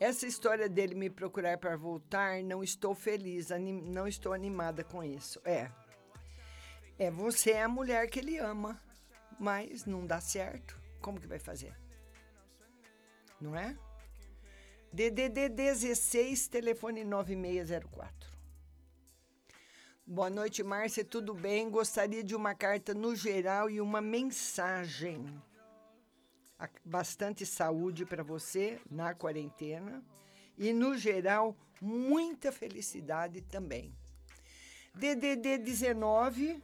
[0.00, 5.02] Essa história dele me procurar para voltar, não estou feliz, anim- não estou animada com
[5.02, 5.40] isso.
[5.44, 5.70] É.
[6.98, 8.80] É, você é a mulher que ele ama,
[9.40, 10.78] mas não dá certo.
[11.00, 11.74] Como que vai fazer?
[13.40, 13.76] Não é?
[14.92, 18.38] DDD 16, telefone 9604.
[20.06, 21.04] Boa noite, Márcia.
[21.04, 21.68] Tudo bem?
[21.68, 25.26] Gostaria de uma carta no geral e uma mensagem.
[26.82, 30.02] Bastante saúde para você na quarentena
[30.56, 33.94] e, no geral, muita felicidade também.
[34.94, 36.62] DDD 19,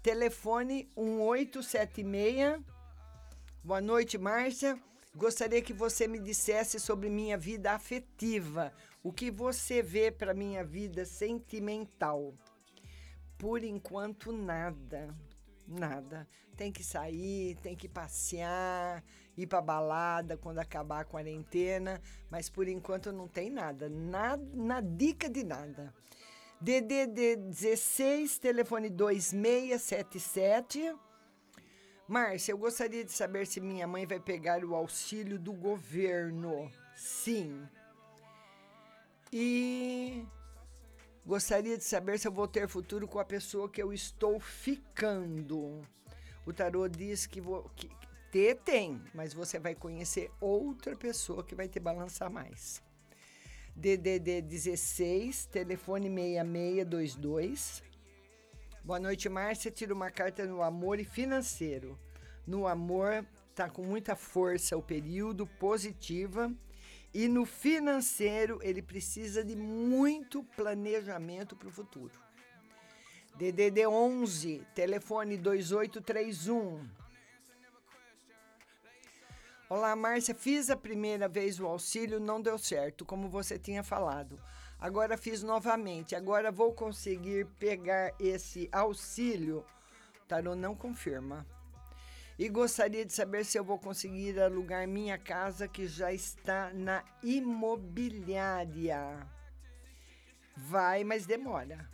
[0.00, 2.62] telefone 1876.
[3.64, 4.80] Boa noite, Márcia.
[5.16, 8.70] Gostaria que você me dissesse sobre minha vida afetiva.
[9.02, 12.34] O que você vê para minha vida sentimental?
[13.38, 15.16] Por enquanto, nada.
[15.66, 16.28] Nada.
[16.54, 19.02] Tem que sair, tem que passear,
[19.38, 21.98] ir para balada quando acabar a quarentena,
[22.30, 23.88] mas por enquanto não tem nada.
[23.88, 25.94] Nada, na dica de nada.
[26.60, 30.94] DDD 16, telefone 2677.
[32.08, 36.70] Márcia, eu gostaria de saber se minha mãe vai pegar o auxílio do governo.
[36.94, 37.68] Sim.
[39.32, 40.24] E
[41.24, 45.82] gostaria de saber se eu vou ter futuro com a pessoa que eu estou ficando.
[46.46, 47.90] O tarô diz que, vou, que
[48.30, 52.80] ter tem, mas você vai conhecer outra pessoa que vai te balançar mais.
[53.74, 57.82] DDD 16, telefone 6622.
[58.86, 59.68] Boa noite, Márcia.
[59.68, 61.98] Tira uma carta no amor e financeiro.
[62.46, 66.54] No amor, tá com muita força o período, positiva.
[67.12, 72.12] E no financeiro, ele precisa de muito planejamento para o futuro.
[73.36, 76.88] DDD 11, telefone 2831.
[79.68, 80.32] Olá, Márcia.
[80.32, 84.40] Fiz a primeira vez o auxílio, não deu certo, como você tinha falado.
[84.78, 86.14] Agora fiz novamente.
[86.14, 89.64] Agora vou conseguir pegar esse auxílio.
[90.28, 91.46] Tarô não confirma.
[92.38, 97.02] E gostaria de saber se eu vou conseguir alugar minha casa que já está na
[97.22, 99.26] imobiliária.
[100.54, 101.88] Vai, mas demora.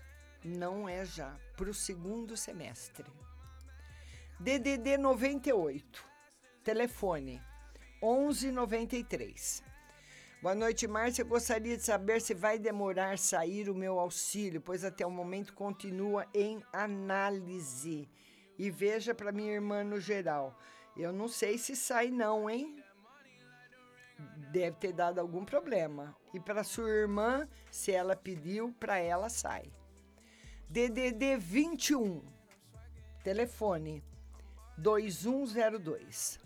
[0.45, 1.37] Não é já.
[1.57, 3.07] Para o segundo semestre.
[4.41, 6.05] DDD 98.
[6.65, 7.41] Telefone
[8.03, 9.63] 1193.
[10.43, 11.23] Boa noite, Márcia.
[11.23, 16.27] Gostaria de saber se vai demorar sair o meu auxílio, pois até o momento continua
[16.35, 18.11] em análise.
[18.59, 20.59] E veja para minha irmã no geral.
[20.97, 22.83] Eu não sei se sai não, hein?
[24.51, 26.13] Deve ter dado algum problema.
[26.35, 29.73] E para sua irmã, se ela pediu, para ela sai.
[30.69, 32.21] DDD 21.
[33.23, 34.03] Telefone
[34.77, 36.42] 2102.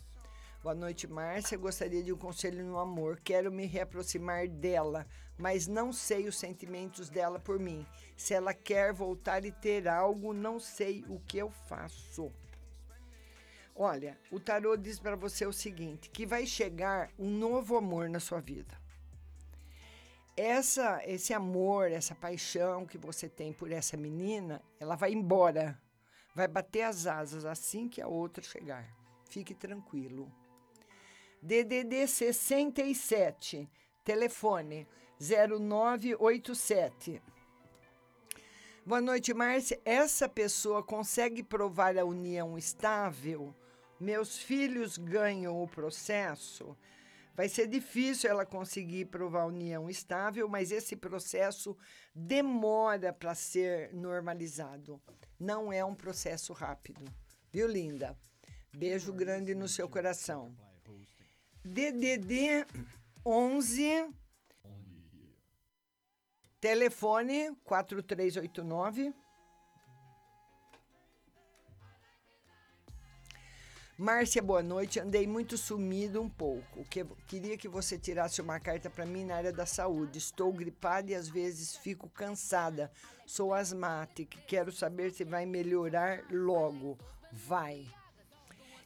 [0.67, 1.57] Boa noite, Márcia.
[1.57, 3.21] Gostaria de um conselho no amor.
[3.23, 5.07] Quero me reaproximar dela,
[5.39, 7.87] mas não sei os sentimentos dela por mim.
[8.17, 12.33] Se ela quer voltar e ter algo, não sei o que eu faço.
[13.77, 18.19] Olha, o tarô diz para você o seguinte: que vai chegar um novo amor na
[18.19, 18.77] sua vida.
[20.37, 25.81] Essa, esse amor, essa paixão que você tem por essa menina, ela vai embora,
[26.35, 28.93] vai bater as asas assim que a outra chegar.
[29.31, 30.29] Fique tranquilo.
[31.47, 33.71] DDD 67,
[34.05, 34.89] telefone
[35.21, 37.23] 0987.
[38.85, 39.81] Boa noite, Márcia.
[39.85, 43.55] Essa pessoa consegue provar a união estável?
[44.01, 46.77] Meus filhos ganham o processo?
[47.33, 51.77] Vai ser difícil ela conseguir provar a união estável, mas esse processo
[52.13, 55.01] demora para ser normalizado.
[55.39, 57.05] Não é um processo rápido.
[57.53, 58.19] Viu, linda?
[58.77, 60.66] Beijo grande no seu coração.
[61.67, 62.65] DDD
[63.25, 64.09] 11
[66.61, 69.13] telefone 4389
[73.99, 75.01] Márcia, boa noite.
[75.01, 76.85] Andei muito sumido um pouco.
[76.85, 80.19] Que, queria que você tirasse uma carta para mim na área da saúde.
[80.19, 82.93] Estou gripada e às vezes fico cansada.
[83.27, 84.39] Sou asmática.
[84.47, 86.99] Quero saber se vai melhorar logo.
[87.33, 87.87] Vai.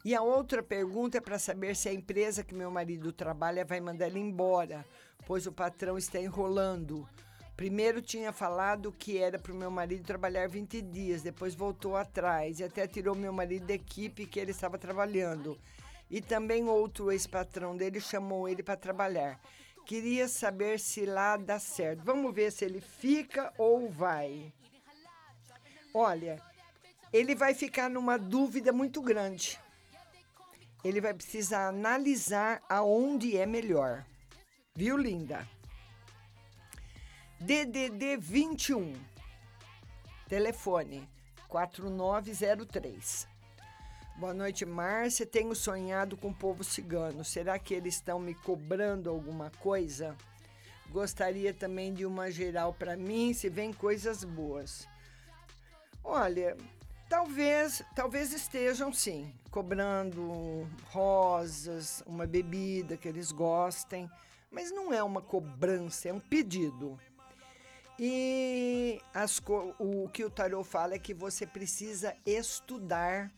[0.03, 3.81] E a outra pergunta é para saber se a empresa que meu marido trabalha vai
[3.81, 4.83] mandar ele embora,
[5.27, 7.07] pois o patrão está enrolando.
[7.55, 12.59] Primeiro tinha falado que era para o meu marido trabalhar 20 dias, depois voltou atrás
[12.59, 15.59] e até tirou meu marido da equipe que ele estava trabalhando.
[16.11, 19.39] E também outro ex-patrão dele chamou ele para trabalhar.
[19.85, 22.03] Queria saber se lá dá certo.
[22.05, 24.51] Vamos ver se ele fica ou vai.
[25.93, 26.41] Olha,
[27.13, 29.61] ele vai ficar numa dúvida muito grande
[30.85, 34.05] ele vai precisar analisar aonde é melhor.
[34.75, 35.47] Viu, linda?
[37.41, 38.95] DDD 21.
[40.29, 41.09] Telefone
[41.49, 43.29] 4903.
[44.17, 45.27] Boa noite, Márcia.
[45.27, 47.25] Tenho sonhado com o povo cigano.
[47.25, 50.17] Será que eles estão me cobrando alguma coisa?
[50.91, 54.87] Gostaria também de uma geral para mim, se vem coisas boas.
[56.03, 56.57] Olha,
[57.11, 64.09] talvez, talvez estejam sim, cobrando rosas, uma bebida que eles gostem,
[64.49, 66.99] mas não é uma cobrança, é um pedido.
[67.99, 69.43] E as,
[69.79, 73.31] o que o tarot fala é que você precisa estudar.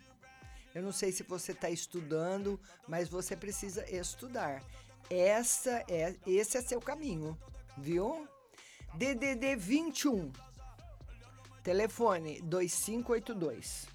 [0.74, 4.62] Eu não sei se você está estudando, mas você precisa estudar.
[5.11, 7.36] Essa é, esse é seu caminho,
[7.77, 8.28] viu?
[8.94, 10.31] DDD 21.
[11.63, 13.87] Telefone 2582.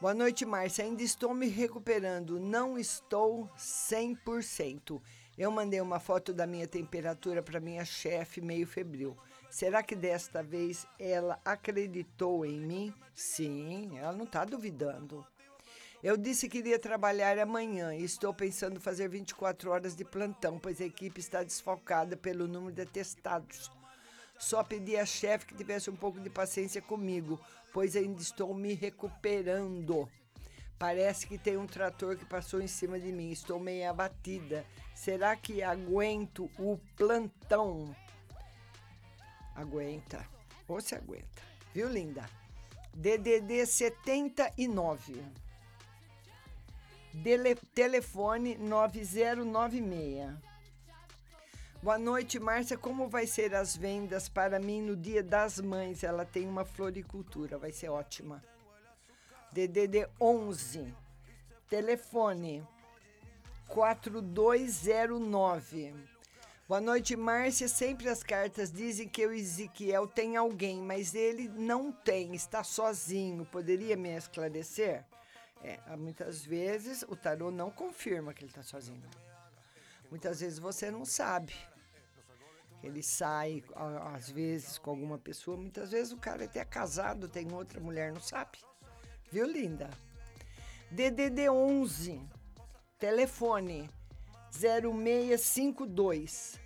[0.00, 0.84] Boa noite, Márcia.
[0.84, 2.38] Ainda estou me recuperando.
[2.38, 5.02] Não estou 100%.
[5.36, 9.16] Eu mandei uma foto da minha temperatura para minha chefe, meio febril.
[9.50, 12.94] Será que desta vez ela acreditou em mim?
[13.12, 15.26] Sim, ela não está duvidando.
[16.04, 20.80] Eu disse que iria trabalhar amanhã e estou pensando fazer 24 horas de plantão, pois
[20.80, 23.79] a equipe está desfalcada pelo número de atestados.
[24.40, 27.38] Só pedi à chefe que tivesse um pouco de paciência comigo,
[27.74, 30.08] pois ainda estou me recuperando.
[30.78, 33.30] Parece que tem um trator que passou em cima de mim.
[33.30, 34.64] Estou meio abatida.
[34.94, 37.94] Será que aguento o plantão?
[39.54, 40.26] Aguenta.
[40.66, 41.42] Ou se aguenta.
[41.74, 42.26] Viu, linda?
[42.94, 45.22] DDD 79.
[47.12, 50.49] Dele, telefone 9096.
[51.82, 52.76] Boa noite, Márcia.
[52.76, 56.04] Como vai ser as vendas para mim no Dia das Mães?
[56.04, 58.44] Ela tem uma floricultura, vai ser ótima.
[59.50, 60.94] DDD 11.
[61.70, 62.62] Telefone
[63.68, 65.94] 4209.
[66.68, 67.66] Boa noite, Márcia.
[67.66, 73.46] Sempre as cartas dizem que o Ezequiel tem alguém, mas ele não tem, está sozinho.
[73.46, 75.02] Poderia me esclarecer?
[75.64, 79.08] É, muitas vezes o tarô não confirma que ele está sozinho.
[80.10, 81.54] Muitas vezes você não sabe.
[82.82, 83.62] Ele sai,
[84.14, 85.56] às vezes, com alguma pessoa.
[85.56, 88.58] Muitas vezes o cara é até casado, tem outra mulher, não sabe.
[89.30, 89.90] Viu, linda?
[90.90, 92.20] DDD 11,
[92.98, 93.88] telefone
[94.50, 96.58] 0652.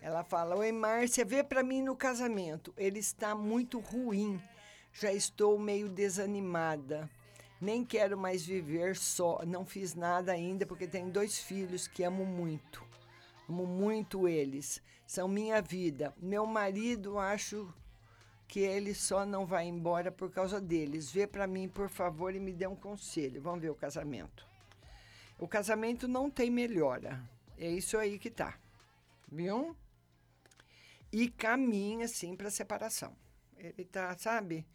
[0.00, 2.74] Ela fala: Oi, Márcia, vê para mim no casamento.
[2.76, 4.40] Ele está muito ruim.
[4.92, 7.08] Já estou meio desanimada.
[7.60, 9.40] Nem quero mais viver só.
[9.46, 12.82] Não fiz nada ainda porque tenho dois filhos que amo muito.
[13.52, 14.80] Amo muito eles.
[15.06, 16.14] São minha vida.
[16.16, 17.70] Meu marido, acho
[18.48, 21.12] que ele só não vai embora por causa deles.
[21.12, 23.42] Vê para mim, por favor, e me dê um conselho.
[23.42, 24.48] Vamos ver o casamento.
[25.38, 27.22] O casamento não tem melhora.
[27.58, 28.58] É isso aí que tá.
[29.30, 29.76] Viu?
[31.12, 33.14] E caminha, sim, para separação.
[33.58, 34.66] Ele tá, sabe?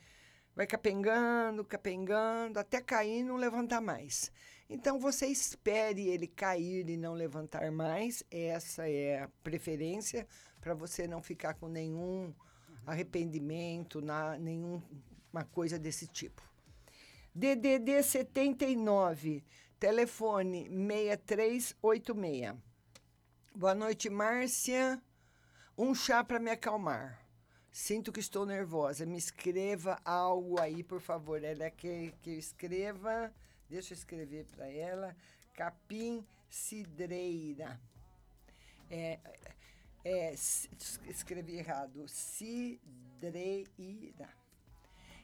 [0.55, 4.31] Vai capengando, capengando, até cair e não levantar mais.
[4.69, 8.23] Então, você espere ele cair e não levantar mais.
[8.29, 10.27] Essa é a preferência
[10.59, 12.33] para você não ficar com nenhum
[12.85, 16.41] arrependimento, na, nenhuma coisa desse tipo.
[17.33, 19.43] DDD 79,
[19.79, 22.55] telefone 6386.
[23.55, 25.01] Boa noite, Márcia.
[25.77, 27.23] Um chá para me acalmar.
[27.71, 29.05] Sinto que estou nervosa.
[29.05, 31.43] Me escreva algo aí, por favor.
[31.43, 33.31] Ela quer que eu escreva.
[33.69, 35.15] Deixa eu escrever para ela.
[35.53, 37.79] Capim cidreira.
[38.89, 39.19] É,
[40.03, 43.67] é, escrevi errado, cidreira.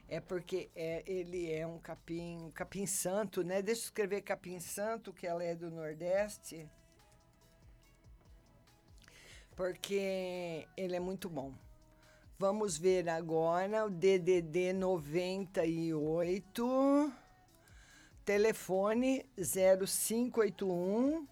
[0.06, 3.62] É porque é, ele é um capim, capim santo, né?
[3.62, 6.68] Deixa eu escrever capim santo, que ela é do Nordeste.
[9.56, 11.54] Porque ele é muito bom.
[12.38, 17.12] Vamos ver agora o DDD 98,
[18.24, 21.26] telefone 0581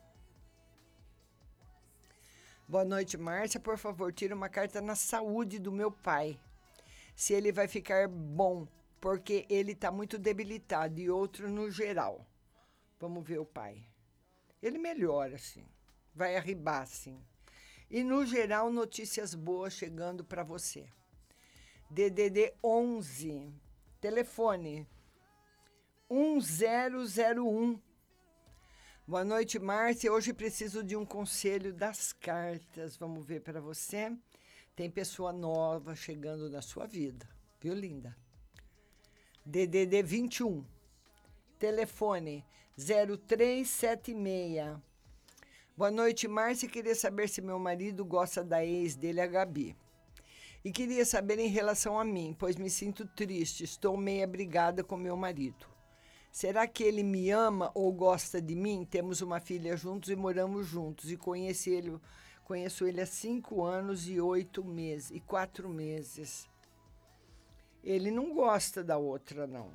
[2.69, 3.61] Boa noite, Márcia.
[3.61, 6.41] Por favor, tira uma carta na saúde do meu pai.
[7.15, 8.67] Se ele vai ficar bom,
[9.01, 12.27] porque ele está muito debilitado, e outro no geral.
[12.99, 13.85] Vamos ver o pai.
[14.63, 15.67] Ele melhora, sim.
[16.15, 17.23] Vai arribar, sim.
[17.91, 20.89] E no geral, notícias boas chegando para você.
[21.91, 23.53] DDD 11,
[24.01, 24.89] telefone
[26.13, 27.81] 1001
[29.09, 30.13] Boa noite, Márcia.
[30.13, 32.99] Hoje preciso de um conselho das cartas.
[32.99, 34.15] Vamos ver para você.
[34.77, 37.27] Tem pessoa nova chegando na sua vida,
[37.59, 38.15] viu, linda?
[39.47, 40.63] DDD 21,
[41.59, 42.45] telefone
[42.77, 44.77] 0376.
[45.75, 46.69] Boa noite, Márcia.
[46.69, 49.75] Queria saber se meu marido gosta da ex dele, a Gabi.
[50.63, 54.95] E queria saber em relação a mim, pois me sinto triste, estou meia brigada com
[54.95, 55.72] meu marido.
[56.33, 58.87] Será que ele me ama ou gosta de mim?
[58.87, 61.13] Temos uma filha juntos e moramos juntos.
[61.13, 62.01] E conheci ele,
[62.43, 66.49] conheço ele há cinco anos e oito meses e quatro meses.
[67.85, 69.71] Ele não gosta da outra, não.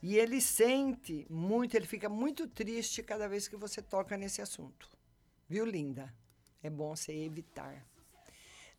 [0.00, 4.88] E ele sente muito, ele fica muito triste cada vez que você toca nesse assunto.
[5.48, 6.14] Viu, linda?
[6.62, 7.84] É bom você evitar.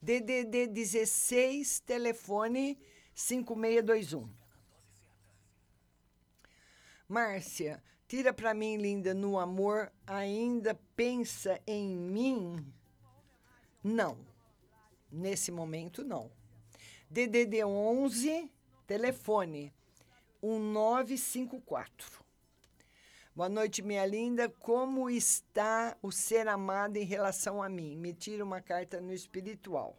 [0.01, 2.79] DDD 16, telefone
[3.13, 4.46] 5621.
[7.07, 12.65] Márcia, tira para mim, linda, no amor, ainda pensa em mim?
[13.81, 14.17] Não.
[15.09, 16.29] Nesse momento, não.
[17.09, 18.51] DDD 11,
[18.85, 19.73] telefone
[20.43, 22.25] 1954.
[23.33, 24.49] Boa noite, minha linda.
[24.49, 27.95] Como está o ser amado em relação a mim?
[27.95, 29.97] Me tira uma carta no espiritual.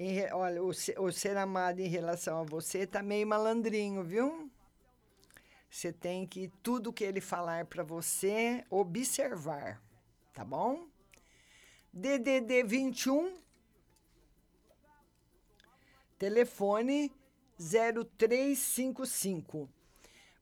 [0.00, 4.49] Em, olha, o, o ser amado em relação a você está meio malandrinho, viu?
[5.70, 9.80] Você tem que, tudo que ele falar para você, observar,
[10.34, 10.88] tá bom?
[11.92, 13.38] DDD 21,
[16.18, 17.12] telefone
[17.56, 19.70] 0355.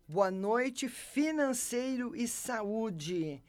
[0.08, 3.44] Boa noite, financeiro e saúde.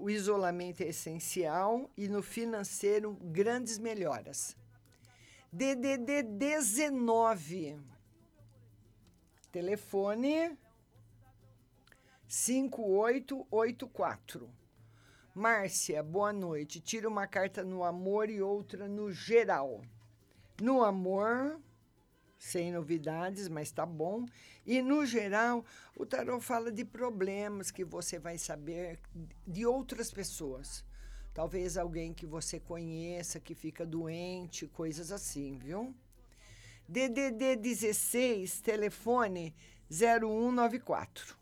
[0.00, 4.56] O isolamento é essencial e no financeiro, grandes melhoras.
[5.52, 7.78] DDD 19.
[9.50, 10.58] Telefone
[12.26, 14.50] 5884.
[15.34, 16.80] Márcia, boa noite.
[16.80, 19.80] Tira uma carta no amor e outra no geral.
[20.60, 21.58] No amor,
[22.38, 24.26] sem novidades, mas tá bom.
[24.66, 25.64] E no geral,
[25.96, 29.00] o tarot fala de problemas que você vai saber
[29.46, 30.84] de outras pessoas.
[31.32, 35.96] Talvez alguém que você conheça que fica doente, coisas assim, viu?
[36.88, 39.54] DDD 16, telefone
[39.90, 41.36] 0194.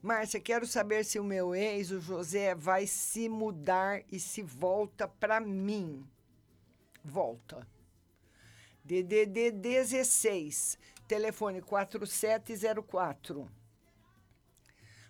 [0.00, 5.08] Márcia, quero saber se o meu ex, o José, vai se mudar e se volta
[5.08, 6.06] para mim.
[7.04, 7.66] Volta.
[8.84, 10.78] DDD 16,
[11.08, 13.50] telefone 4704.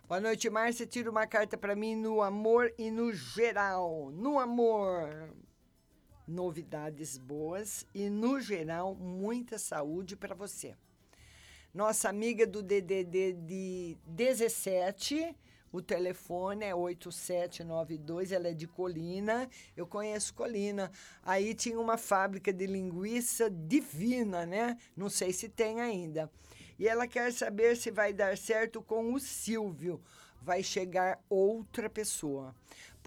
[0.08, 0.86] Boa noite, Márcia.
[0.86, 4.10] Tira uma carta para mim no amor e no geral.
[4.10, 5.34] No amor,
[6.28, 10.76] novidades boas e no geral, muita saúde para você.
[11.72, 15.34] Nossa amiga do DDD de 17,
[15.70, 19.48] o telefone é 8792, ela é de Colina.
[19.76, 20.90] Eu conheço Colina.
[21.22, 24.78] Aí tinha uma fábrica de linguiça divina, né?
[24.96, 26.30] Não sei se tem ainda.
[26.78, 30.00] E ela quer saber se vai dar certo com o Silvio.
[30.40, 32.54] Vai chegar outra pessoa.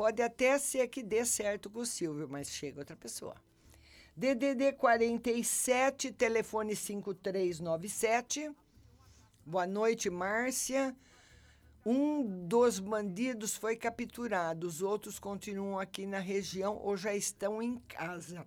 [0.01, 3.35] Pode até ser que dê certo com o Silvio, mas chega outra pessoa.
[4.17, 8.51] DDD 47, telefone 5397.
[9.45, 10.95] Boa noite, Márcia.
[11.85, 17.77] Um dos bandidos foi capturado, os outros continuam aqui na região ou já estão em
[17.87, 18.43] casa.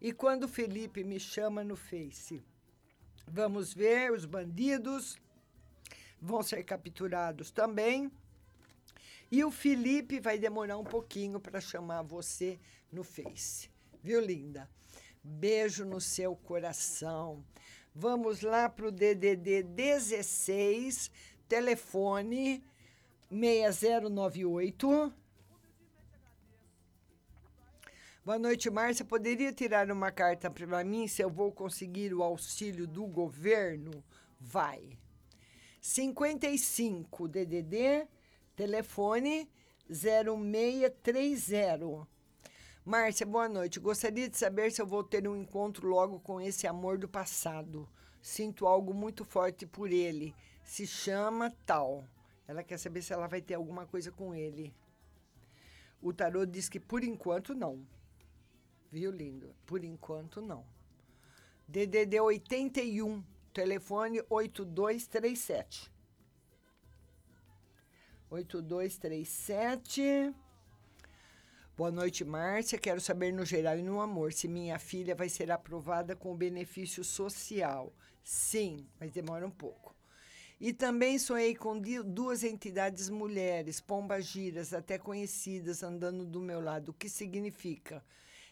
[0.00, 2.40] E quando Felipe me chama no Face,
[3.26, 5.18] vamos ver, os bandidos
[6.20, 8.08] vão ser capturados também.
[9.32, 12.60] E o Felipe vai demorar um pouquinho para chamar você
[12.92, 13.70] no Face.
[14.02, 14.68] Viu, linda?
[15.24, 17.42] Beijo no seu coração.
[17.94, 21.10] Vamos lá para o DDD 16,
[21.48, 22.62] telefone
[23.30, 25.14] 6098.
[28.22, 29.02] Boa noite, Márcia.
[29.02, 34.04] Poderia tirar uma carta para mim se eu vou conseguir o auxílio do governo?
[34.38, 34.98] Vai.
[35.80, 38.06] 55 DDD,
[38.54, 39.50] telefone
[39.88, 42.06] 0630.
[42.84, 43.78] Márcia, boa noite.
[43.78, 47.88] Gostaria de saber se eu vou ter um encontro logo com esse amor do passado.
[48.20, 50.34] Sinto algo muito forte por ele.
[50.64, 52.04] Se chama tal.
[52.46, 54.74] Ela quer saber se ela vai ter alguma coisa com ele.
[56.00, 57.86] O tarô diz que por enquanto não.
[58.90, 59.54] Viu, lindo?
[59.64, 60.64] Por enquanto não.
[61.68, 63.22] DDD 81,
[63.52, 65.90] telefone 8237.
[68.32, 70.34] 8237.
[71.76, 72.78] Boa noite, Márcia.
[72.78, 77.04] Quero saber no geral e no amor se minha filha vai ser aprovada com benefício
[77.04, 77.92] social.
[78.24, 79.94] Sim, mas demora um pouco.
[80.58, 86.90] E também sonhei com duas entidades mulheres, pombagiras, até conhecidas, andando do meu lado.
[86.90, 88.02] O que significa?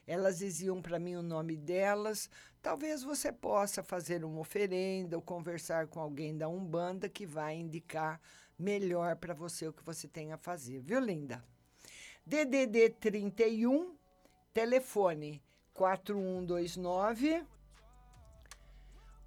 [0.07, 2.29] Elas diziam para mim o nome delas.
[2.61, 8.21] Talvez você possa fazer uma oferenda ou conversar com alguém da Umbanda que vai indicar
[8.61, 11.45] melhor para você o que você tem a fazer, viu, linda?
[12.27, 13.97] DDD 31,
[14.53, 15.43] telefone
[15.73, 17.45] 4129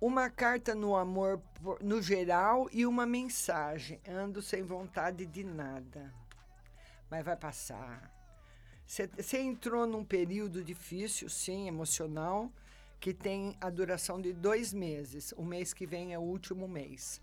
[0.03, 1.41] uma carta no amor
[1.79, 4.01] no geral e uma mensagem.
[4.05, 6.13] Ando sem vontade de nada,
[7.09, 8.11] mas vai passar.
[8.85, 12.51] Você entrou num período difícil, sim, emocional,
[12.99, 15.33] que tem a duração de dois meses.
[15.37, 17.21] O mês que vem é o último mês.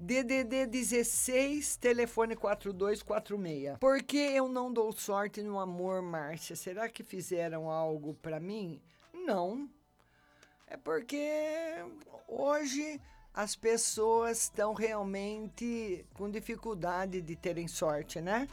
[0.00, 3.78] DDD 16, telefone 4246.
[3.80, 6.54] Por que eu não dou sorte no amor, Márcia?
[6.54, 8.80] Será que fizeram algo para mim?
[9.12, 9.68] Não.
[10.68, 11.28] É porque
[12.28, 13.00] hoje
[13.34, 18.46] as pessoas estão realmente com dificuldade de terem sorte, né?